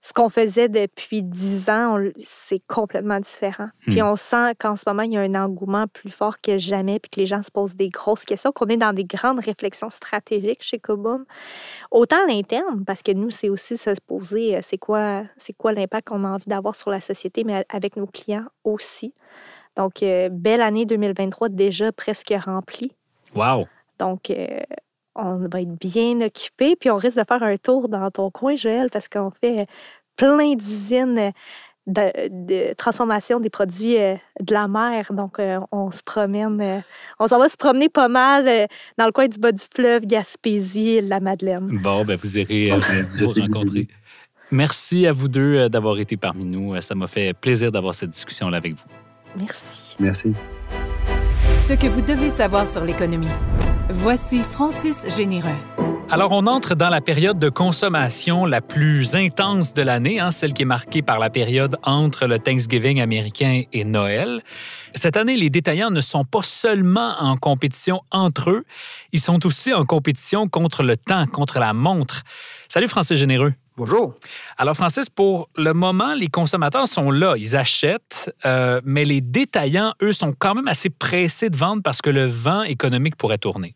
Ce 0.05 0.11
qu'on 0.11 0.27
faisait 0.27 0.67
depuis 0.67 1.23
dix 1.23 1.69
ans, 1.69 1.97
c'est 2.17 2.61
complètement 2.67 3.21
différent. 3.21 3.69
Puis 3.83 4.01
Hmm. 4.01 4.07
on 4.07 4.15
sent 4.17 4.53
qu'en 4.59 4.75
ce 4.75 4.83
moment, 4.85 5.03
il 5.03 5.13
y 5.13 5.17
a 5.17 5.21
un 5.21 5.35
engouement 5.35 5.85
plus 5.87 6.09
fort 6.09 6.41
que 6.41 6.57
jamais, 6.57 6.99
puis 6.99 7.09
que 7.09 7.19
les 7.21 7.25
gens 7.25 7.41
se 7.41 7.49
posent 7.51 7.75
des 7.75 7.87
grosses 7.87 8.25
questions, 8.25 8.51
qu'on 8.51 8.65
est 8.65 8.75
dans 8.75 8.91
des 8.91 9.05
grandes 9.05 9.39
réflexions 9.39 9.89
stratégiques 9.89 10.61
chez 10.61 10.77
Koboom. 10.77 11.23
Autant 11.89 12.17
à 12.21 12.27
l'interne, 12.27 12.83
parce 12.83 13.01
que 13.01 13.13
nous, 13.13 13.29
c'est 13.29 13.47
aussi 13.47 13.77
se 13.77 13.91
poser, 14.05 14.57
euh, 14.57 14.59
c'est 14.61 14.77
quoi, 14.77 15.23
c'est 15.37 15.53
quoi 15.53 15.71
l'impact 15.71 16.09
qu'on 16.09 16.25
a 16.25 16.31
envie 16.31 16.47
d'avoir 16.49 16.75
sur 16.75 16.89
la 16.89 16.99
société, 16.99 17.45
mais 17.45 17.63
avec 17.69 17.95
nos 17.95 18.07
clients 18.07 18.47
aussi. 18.65 19.13
Donc, 19.77 20.03
euh, 20.03 20.27
belle 20.29 20.61
année 20.61 20.85
2023 20.85 21.47
déjà 21.47 21.93
presque 21.93 22.33
remplie. 22.45 22.91
Wow! 23.35 23.67
Donc, 23.99 24.29
euh, 24.31 24.59
on 25.15 25.37
va 25.51 25.61
être 25.61 25.79
bien 25.79 26.21
occupé. 26.21 26.75
Puis, 26.75 26.89
on 26.89 26.97
risque 26.97 27.17
de 27.17 27.23
faire 27.27 27.43
un 27.43 27.57
tour 27.57 27.89
dans 27.89 28.09
ton 28.11 28.29
coin, 28.31 28.55
Joël, 28.55 28.89
parce 28.91 29.07
qu'on 29.07 29.31
fait 29.31 29.67
plein 30.15 30.53
d'usines 30.55 31.31
de, 31.85 32.11
de 32.29 32.73
transformation 32.75 33.39
des 33.39 33.49
produits 33.49 33.97
euh, 33.97 34.15
de 34.39 34.53
la 34.53 34.67
mer. 34.67 35.11
Donc, 35.11 35.39
euh, 35.39 35.59
on 35.71 35.91
se 35.91 36.01
promène, 36.03 36.61
euh, 36.61 36.79
on 37.19 37.27
s'en 37.27 37.39
va 37.39 37.49
se 37.49 37.57
promener 37.57 37.89
pas 37.89 38.07
mal 38.07 38.47
euh, 38.47 38.67
dans 38.97 39.05
le 39.05 39.11
coin 39.11 39.27
du 39.27 39.37
bas 39.37 39.51
du 39.51 39.63
fleuve, 39.75 40.05
Gaspésie, 40.05 41.01
la 41.01 41.19
Madeleine. 41.19 41.79
Bon, 41.83 42.05
ben, 42.05 42.17
vous 42.21 42.39
irez 42.39 42.71
euh, 42.71 42.77
Ouais, 42.77 43.01
vous 43.17 43.27
rencontrer. 43.27 43.87
Merci 44.51 45.07
à 45.07 45.13
vous 45.13 45.27
deux 45.27 45.55
euh, 45.55 45.69
d'avoir 45.69 45.99
été 45.99 46.15
parmi 46.15 46.45
nous. 46.45 46.75
Euh, 46.75 46.81
Ça 46.81 46.95
m'a 46.95 47.07
fait 47.07 47.33
plaisir 47.33 47.71
d'avoir 47.71 47.93
cette 47.95 48.11
discussion-là 48.11 48.57
avec 48.57 48.75
vous. 48.75 48.85
Merci. 49.37 49.95
Merci. 49.99 50.33
Ce 51.59 51.73
que 51.73 51.87
vous 51.87 52.01
devez 52.01 52.29
savoir 52.29 52.67
sur 52.67 52.83
l'économie. 52.85 53.27
Voici 53.89 54.39
Francis 54.39 55.05
Généreux. 55.17 55.49
Alors, 56.09 56.31
on 56.31 56.47
entre 56.47 56.73
dans 56.73 56.89
la 56.89 57.01
période 57.01 57.37
de 57.37 57.49
consommation 57.49 58.45
la 58.45 58.61
plus 58.61 59.13
intense 59.15 59.73
de 59.73 59.81
l'année, 59.81 60.21
hein, 60.21 60.31
celle 60.31 60.53
qui 60.53 60.61
est 60.61 60.65
marquée 60.65 61.01
par 61.01 61.19
la 61.19 61.29
période 61.29 61.77
entre 61.83 62.25
le 62.25 62.39
Thanksgiving 62.39 63.01
américain 63.01 63.63
et 63.73 63.83
Noël. 63.83 64.41
Cette 64.95 65.17
année, 65.17 65.35
les 65.35 65.49
détaillants 65.49 65.91
ne 65.91 66.01
sont 66.01 66.23
pas 66.23 66.43
seulement 66.43 67.15
en 67.19 67.35
compétition 67.35 68.01
entre 68.11 68.51
eux, 68.51 68.63
ils 69.11 69.19
sont 69.19 69.45
aussi 69.45 69.73
en 69.73 69.85
compétition 69.85 70.47
contre 70.47 70.83
le 70.83 70.95
temps, 70.95 71.27
contre 71.27 71.59
la 71.59 71.73
montre. 71.73 72.23
Salut 72.69 72.87
Francis 72.87 73.17
Généreux. 73.17 73.53
Bonjour. 73.75 74.13
Alors 74.57 74.75
Francis, 74.75 75.09
pour 75.09 75.49
le 75.55 75.73
moment, 75.73 76.13
les 76.13 76.27
consommateurs 76.27 76.87
sont 76.87 77.09
là, 77.09 77.35
ils 77.37 77.55
achètent, 77.55 78.31
euh, 78.45 78.79
mais 78.85 79.03
les 79.03 79.19
détaillants, 79.19 79.93
eux, 80.03 80.11
sont 80.11 80.33
quand 80.37 80.53
même 80.53 80.67
assez 80.67 80.91
pressés 80.91 81.49
de 81.49 81.57
vendre 81.57 81.81
parce 81.81 82.01
que 82.01 82.11
le 82.11 82.25
vent 82.25 82.61
économique 82.61 83.15
pourrait 83.15 83.39
tourner. 83.39 83.75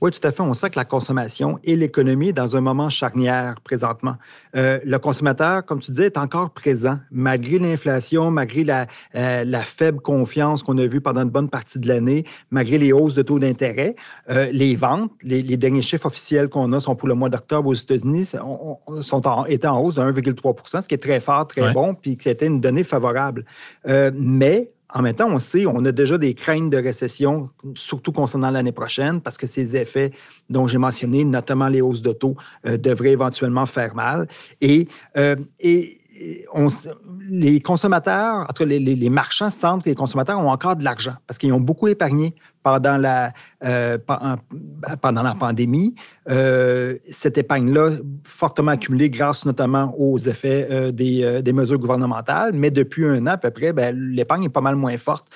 Oui, 0.00 0.10
tout 0.12 0.26
à 0.26 0.30
fait. 0.30 0.42
On 0.42 0.52
sent 0.52 0.70
que 0.70 0.78
la 0.78 0.84
consommation 0.84 1.58
et 1.64 1.74
l'économie 1.74 2.28
est 2.28 2.32
dans 2.32 2.56
un 2.56 2.60
moment 2.60 2.88
charnière 2.88 3.56
présentement. 3.62 4.14
Euh, 4.54 4.78
le 4.84 4.98
consommateur, 4.98 5.64
comme 5.64 5.80
tu 5.80 5.90
disais, 5.90 6.06
est 6.06 6.18
encore 6.18 6.50
présent, 6.50 6.98
malgré 7.10 7.58
l'inflation, 7.58 8.30
malgré 8.30 8.62
la, 8.64 8.86
euh, 9.16 9.44
la 9.44 9.60
faible 9.62 10.00
confiance 10.00 10.62
qu'on 10.62 10.78
a 10.78 10.86
vue 10.86 11.00
pendant 11.00 11.22
une 11.22 11.30
bonne 11.30 11.48
partie 11.48 11.78
de 11.78 11.88
l'année, 11.88 12.24
malgré 12.50 12.78
les 12.78 12.92
hausses 12.92 13.14
de 13.14 13.22
taux 13.22 13.38
d'intérêt. 13.38 13.96
Euh, 14.30 14.48
les 14.52 14.76
ventes, 14.76 15.10
les, 15.22 15.42
les 15.42 15.56
derniers 15.56 15.82
chiffres 15.82 16.06
officiels 16.06 16.48
qu'on 16.48 16.72
a 16.72 16.80
sont 16.80 16.94
pour 16.94 17.08
le 17.08 17.14
mois 17.14 17.28
d'octobre 17.28 17.68
aux 17.68 17.74
États-Unis, 17.74 18.26
sont, 19.00 19.26
en, 19.26 19.44
étaient 19.46 19.66
en 19.66 19.80
hausse 19.80 19.96
de 19.96 20.02
1,3 20.02 20.82
ce 20.82 20.86
qui 20.88 20.94
est 20.94 20.98
très 20.98 21.20
fort, 21.20 21.46
très 21.46 21.58
Ouais. 21.58 21.72
bon, 21.72 21.92
puis 21.94 22.16
qui 22.16 22.28
était 22.28 22.46
une 22.46 22.60
donnée 22.60 22.84
favorable. 22.84 23.44
Mais 23.84 24.70
en 24.94 25.02
même 25.02 25.14
temps, 25.14 25.28
on 25.30 25.38
sait, 25.38 25.66
on 25.66 25.84
a 25.84 25.92
déjà 25.92 26.16
des 26.18 26.32
craintes 26.34 26.70
de 26.70 26.78
récession, 26.78 27.50
surtout 27.74 28.12
concernant 28.12 28.50
l'année 28.50 28.72
prochaine, 28.72 29.20
parce 29.20 29.36
que 29.36 29.46
ces 29.46 29.76
effets 29.76 30.12
dont 30.48 30.66
j'ai 30.66 30.78
mentionné, 30.78 31.24
notamment 31.24 31.68
les 31.68 31.80
hausses 31.82 32.00
de 32.02 32.12
taux, 32.12 32.36
euh, 32.66 32.78
devraient 32.78 33.10
éventuellement 33.12 33.66
faire 33.66 33.94
mal. 33.94 34.26
Et, 34.60 34.88
euh, 35.16 35.36
les 37.30 37.60
consommateurs, 37.60 38.40
en 38.42 38.46
tout 38.46 38.64
cas 38.64 38.64
les, 38.64 38.78
les- 38.80 38.96
les 38.96 39.10
marchands 39.10 39.50
sentent 39.50 39.84
que 39.84 39.88
les 39.90 39.94
consommateurs 39.94 40.38
ont 40.40 40.50
encore 40.50 40.76
de 40.76 40.82
l'argent 40.84 41.14
parce 41.26 41.38
qu'ils 41.38 41.52
ont 41.52 41.60
beaucoup 41.60 41.86
épargné 41.88 42.34
pendant 42.68 42.98
la, 42.98 43.32
euh, 43.64 43.96
pen- 43.98 44.18
en- 44.20 44.96
pendant 45.00 45.22
la 45.22 45.34
pandémie. 45.34 45.94
Euh, 46.28 46.96
cette 47.10 47.38
épargne-là, 47.38 47.90
fortement 48.24 48.72
accumulée 48.72 49.08
grâce 49.10 49.46
notamment 49.46 49.94
aux 49.98 50.18
effets 50.18 50.68
euh, 50.70 50.92
des, 50.92 51.22
euh, 51.22 51.40
des 51.42 51.52
mesures 51.54 51.78
gouvernementales, 51.78 52.52
mais 52.52 52.70
depuis 52.70 53.06
un 53.06 53.22
an 53.26 53.30
à 53.32 53.38
peu 53.38 53.50
près, 53.50 53.72
ben, 53.72 53.96
l'épargne 54.14 54.44
est 54.44 54.48
pas 54.50 54.60
mal 54.60 54.76
moins 54.76 54.98
forte. 54.98 55.26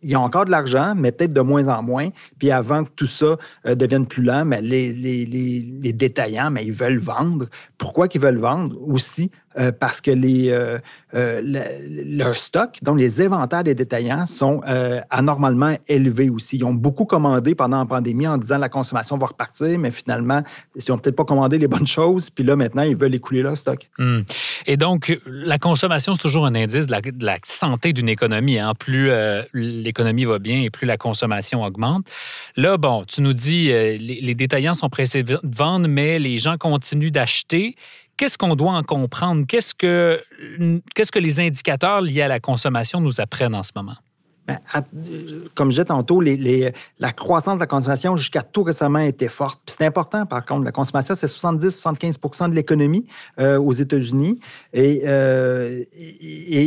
Ils 0.00 0.16
ont 0.16 0.22
encore 0.22 0.44
de 0.46 0.50
l'argent, 0.52 0.94
mais 0.96 1.10
peut-être 1.12 1.32
de 1.32 1.40
moins 1.40 1.66
en 1.68 1.82
moins. 1.82 2.08
Puis 2.38 2.52
avant 2.52 2.84
que 2.84 2.90
tout 2.94 3.06
ça 3.08 3.36
devienne 3.66 4.06
plus 4.06 4.22
lent, 4.22 4.44
mais 4.44 4.62
les, 4.62 4.92
les- 4.92 5.26
les- 5.26 5.68
les 5.82 5.92
détaillants, 5.92 6.50
mais 6.52 6.64
ils 6.64 6.72
veulent 6.72 6.98
vendre. 6.98 7.46
Pourquoi 7.78 8.06
qu'ils 8.06 8.20
veulent 8.20 8.38
vendre? 8.38 8.76
Aussi 8.86 9.32
euh, 9.58 9.72
parce 9.72 10.00
que 10.00 10.10
les, 10.10 10.50
euh, 10.50 10.78
euh, 11.14 11.40
le- 11.42 12.16
leur 12.16 12.36
stock, 12.36 12.76
donc 12.82 12.98
les 12.98 13.20
inventaires 13.22 13.64
des 13.64 13.74
détaillants, 13.74 14.26
sont 14.26 14.60
euh, 14.68 15.00
anormalement 15.10 15.74
élevés 15.88 16.28
aussi. 16.30 16.56
Ils 16.58 16.64
ont 16.64 16.74
beaucoup 16.74 17.06
commandé 17.06 17.54
pendant 17.54 17.78
la 17.78 17.86
pandémie 17.86 18.26
en 18.26 18.36
disant 18.36 18.58
la 18.58 18.68
consommation 18.68 19.16
va 19.16 19.26
repartir, 19.28 19.78
mais 19.78 19.90
finalement, 19.90 20.42
ils 20.76 20.82
n'ont 20.88 20.98
peut-être 20.98 21.16
pas 21.16 21.24
commandé 21.24 21.58
les 21.58 21.66
bonnes 21.68 21.86
choses. 21.86 22.30
Puis 22.30 22.44
là, 22.44 22.56
maintenant, 22.56 22.82
ils 22.82 22.96
veulent 22.96 23.14
écouler 23.14 23.42
leur 23.42 23.56
stock. 23.56 23.88
Hmm. 23.98 24.20
Et 24.66 24.76
donc, 24.76 25.18
la 25.26 25.58
consommation, 25.58 26.14
c'est 26.14 26.22
toujours 26.22 26.46
un 26.46 26.54
indice 26.54 26.86
de 26.86 27.24
la, 27.24 27.36
santé 27.42 27.92
d'une 27.92 28.08
économie. 28.08 28.58
hein. 28.58 28.74
Plus 28.78 29.10
l'économie 29.54 30.24
va 30.24 30.38
bien 30.38 30.62
et 30.62 30.70
plus 30.70 30.86
la 30.86 30.96
consommation 30.96 31.62
augmente. 31.62 32.06
Là, 32.56 32.76
bon, 32.76 33.04
tu 33.06 33.22
nous 33.22 33.32
dis, 33.32 33.66
les, 33.68 33.98
les 33.98 34.34
détaillants 34.34 34.74
sont 34.74 34.88
pressés 34.88 35.22
de 35.22 35.40
vendre, 35.42 35.88
mais 35.88 36.18
les 36.18 36.36
gens 36.36 36.56
continuent 36.58 37.10
d'acheter. 37.10 37.74
Qu'est-ce 38.18 38.36
qu'on 38.36 38.56
doit 38.56 38.72
en 38.72 38.82
comprendre? 38.82 39.46
Qu'est-ce 39.46 39.74
que, 39.74 40.20
les 41.18 41.40
indicateurs 41.40 42.00
liés 42.00 42.22
à 42.22 42.28
la 42.28 42.40
consommation 42.40 43.00
nous 43.00 43.20
apprennent 43.20 43.54
en 43.54 43.62
ce 43.62 43.70
moment? 43.76 43.96
Ben, 44.48 44.60
comme 45.54 45.68
je 45.68 45.76
disais 45.76 45.84
tantôt, 45.84 46.22
la 46.22 47.12
croissance 47.12 47.56
de 47.56 47.60
la 47.60 47.66
consommation 47.66 48.16
jusqu'à 48.16 48.40
tout 48.40 48.62
récemment 48.62 49.00
était 49.00 49.28
forte. 49.28 49.60
C'est 49.66 49.84
important, 49.84 50.24
par 50.24 50.46
contre. 50.46 50.64
La 50.64 50.72
consommation, 50.72 51.14
c'est 51.14 51.26
70-75% 51.26 52.48
de 52.48 52.54
l'économie 52.54 53.04
euh, 53.38 53.58
aux 53.58 53.74
États-Unis. 53.74 54.38
Et, 54.72 55.02
euh, 55.04 55.84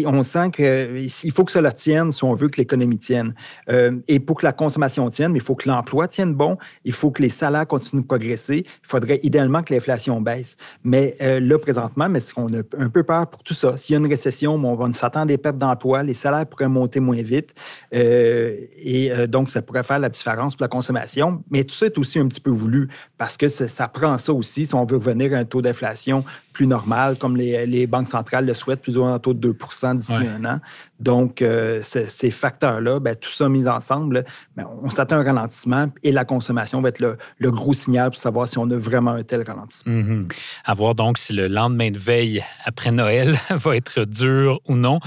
on 0.06 0.22
sent 0.22 0.52
qu'il 0.52 1.32
faut 1.32 1.44
que 1.44 1.52
cela 1.52 1.72
tienne 1.72 2.12
si 2.12 2.24
on 2.24 2.36
veut 2.36 2.50
que 2.50 2.58
l'économie 2.58 3.00
tienne. 3.00 3.34
Euh, 3.70 3.98
et 4.08 4.20
pour 4.20 4.38
que 4.38 4.46
la 4.46 4.54
consommation 4.54 5.10
tienne, 5.10 5.34
il 5.34 5.42
faut 5.42 5.56
que 5.56 5.68
l'emploi 5.68 6.08
tienne 6.08 6.36
bon. 6.36 6.60
Il 6.86 6.94
faut 6.94 7.10
que 7.10 7.24
les 7.24 7.30
salaires 7.30 7.66
continuent 7.66 8.04
de 8.04 8.08
progresser. 8.08 8.66
Il 8.68 8.88
faudrait 8.88 9.20
idéalement 9.24 9.64
que 9.64 9.74
l'inflation 9.74 10.22
baisse. 10.22 10.56
Mais 10.84 11.18
là, 11.20 11.58
présentement, 11.58 12.08
qu'on 12.36 12.54
a 12.54 12.62
un 12.78 12.90
peu 12.90 13.02
peur 13.02 13.26
pour 13.26 13.42
tout 13.42 13.56
ça. 13.56 13.76
S'il 13.76 13.94
y 13.94 13.96
a 13.96 14.00
une 14.00 14.08
récession, 14.08 14.54
on 14.54 14.76
va 14.76 14.94
s'attendre 14.94 15.24
à 15.24 15.26
des 15.26 15.38
pertes 15.38 15.58
d'emploi. 15.58 16.04
Les 16.04 16.14
salaires 16.14 16.46
pourraient 16.46 16.68
monter 16.68 17.00
moins 17.00 17.22
vite. 17.22 17.54
Euh, 17.94 18.58
et 18.78 19.12
euh, 19.12 19.28
donc, 19.28 19.50
ça 19.50 19.62
pourrait 19.62 19.84
faire 19.84 20.00
la 20.00 20.10
différence 20.10 20.56
pour 20.56 20.64
la 20.64 20.70
consommation. 20.70 21.44
Mais 21.50 21.64
tout 21.64 21.76
ça 21.76 21.88
est 21.88 21.98
aussi 21.98 22.20
un 22.20 22.28
petit 22.28 22.42
peu 22.42 22.52
voulu 22.52 22.90
parce 23.18 23.38
que 23.38 23.48
ça, 23.48 23.68
ça 23.68 23.88
prend 23.88 24.18
ça 24.18 24.34
aussi 24.34 24.66
si 24.66 24.76
on 24.76 24.86
veut 24.86 24.98
revenir 24.98 25.34
à 25.34 25.38
un 25.38 25.46
taux 25.46 25.62
d'inflation 25.62 26.24
plus 26.54 26.68
normal, 26.68 27.18
comme 27.18 27.38
les, 27.38 27.66
les 27.66 27.88
banques 27.88 28.10
centrales 28.10 28.46
le 28.46 28.54
souhaitent, 28.54 28.82
plus 28.82 28.98
ou 28.98 29.02
moins 29.02 29.14
un 29.14 29.20
taux 29.20 29.34
de 29.34 29.40
2 29.40 29.56
d'ici 29.96 30.12
Ouais. 30.12 30.28
un 30.28 30.46
an. 30.46 30.60
Donc, 31.00 31.42
euh, 31.42 31.82
ces 31.84 32.30
facteurs-là, 32.32 33.00
ben, 33.00 33.16
tout 33.16 33.30
ça 33.32 33.48
mis 33.50 33.68
ensemble, 33.68 34.24
ben, 34.56 34.68
on 34.84 34.90
s'attend 34.90 35.18
à 35.18 35.20
un 35.20 35.24
ralentissement 35.24 35.88
et 36.04 36.12
la 36.12 36.26
consommation 36.26 36.82
va 36.82 36.90
être 36.90 37.00
le, 37.00 37.18
le 37.38 37.52
gros 37.52 37.74
signal 37.74 38.10
pour 38.12 38.20
savoir 38.20 38.48
si 38.48 38.58
on 38.58 38.70
a 38.70 38.76
vraiment 38.78 39.12
un 39.12 39.24
tel 39.24 39.44
ralentissement. 39.44 39.94
Mhm. 39.94 40.28
À 40.66 40.74
voir 40.74 40.94
donc 40.96 41.18
si 41.18 41.34
le 41.34 41.48
lendemain 41.48 41.90
de 41.92 41.98
veille 41.98 42.44
après 42.66 42.92
Noël 42.92 43.38
va 43.50 43.76
être 43.76 44.04
dur 44.06 44.60
ou 44.68 44.76
non. 44.76 45.00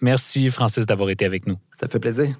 Merci, 0.00 0.50
Francis, 0.50 0.86
d'avoir 0.86 1.10
été 1.10 1.24
avec 1.24 1.46
nous. 1.46 1.56
Ça 1.78 1.88
fait 1.88 2.00
plaisir. 2.00 2.38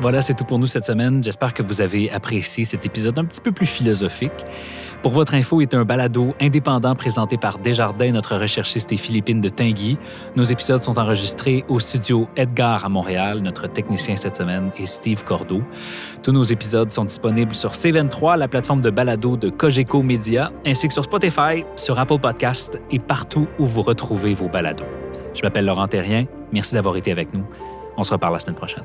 Voilà, 0.00 0.22
c'est 0.22 0.32
tout 0.32 0.44
pour 0.44 0.58
nous 0.58 0.66
cette 0.66 0.86
semaine. 0.86 1.22
J'espère 1.22 1.52
que 1.52 1.62
vous 1.62 1.82
avez 1.82 2.10
apprécié 2.10 2.64
cet 2.64 2.86
épisode 2.86 3.18
un 3.18 3.24
petit 3.26 3.42
peu 3.42 3.52
plus 3.52 3.66
philosophique. 3.66 4.32
Pour 5.02 5.12
votre 5.12 5.34
info, 5.34 5.60
est 5.60 5.74
un 5.74 5.84
balado 5.84 6.34
indépendant 6.40 6.94
présenté 6.94 7.36
par 7.36 7.58
Desjardins, 7.58 8.10
notre 8.10 8.36
recherchiste 8.38 8.90
et 8.92 8.96
Philippine 8.96 9.42
de 9.42 9.50
Tinguy. 9.50 9.98
Nos 10.36 10.44
épisodes 10.44 10.82
sont 10.82 10.98
enregistrés 10.98 11.66
au 11.68 11.80
studio 11.80 12.28
Edgar 12.36 12.82
à 12.82 12.88
Montréal. 12.88 13.40
Notre 13.40 13.66
technicien 13.66 14.16
cette 14.16 14.36
semaine 14.36 14.70
est 14.78 14.86
Steve 14.86 15.22
Cordeau. 15.22 15.60
Tous 16.22 16.32
nos 16.32 16.44
épisodes 16.44 16.90
sont 16.90 17.04
disponibles 17.04 17.54
sur 17.54 17.72
C23, 17.72 18.38
la 18.38 18.48
plateforme 18.48 18.80
de 18.80 18.90
balado 18.90 19.36
de 19.36 19.50
Cogeco 19.50 20.02
Media, 20.02 20.50
ainsi 20.64 20.88
que 20.88 20.94
sur 20.94 21.04
Spotify, 21.04 21.64
sur 21.76 21.98
Apple 21.98 22.18
Podcast 22.18 22.80
et 22.90 22.98
partout 22.98 23.48
où 23.58 23.66
vous 23.66 23.82
retrouvez 23.82 24.32
vos 24.32 24.48
balados. 24.48 24.84
Je 25.34 25.42
m'appelle 25.42 25.66
Laurent 25.66 25.88
Terrien. 25.88 26.24
Merci 26.52 26.74
d'avoir 26.74 26.96
été 26.96 27.12
avec 27.12 27.34
nous. 27.34 27.44
On 27.98 28.02
se 28.02 28.14
reparle 28.14 28.32
la 28.32 28.38
semaine 28.38 28.56
prochaine. 28.56 28.84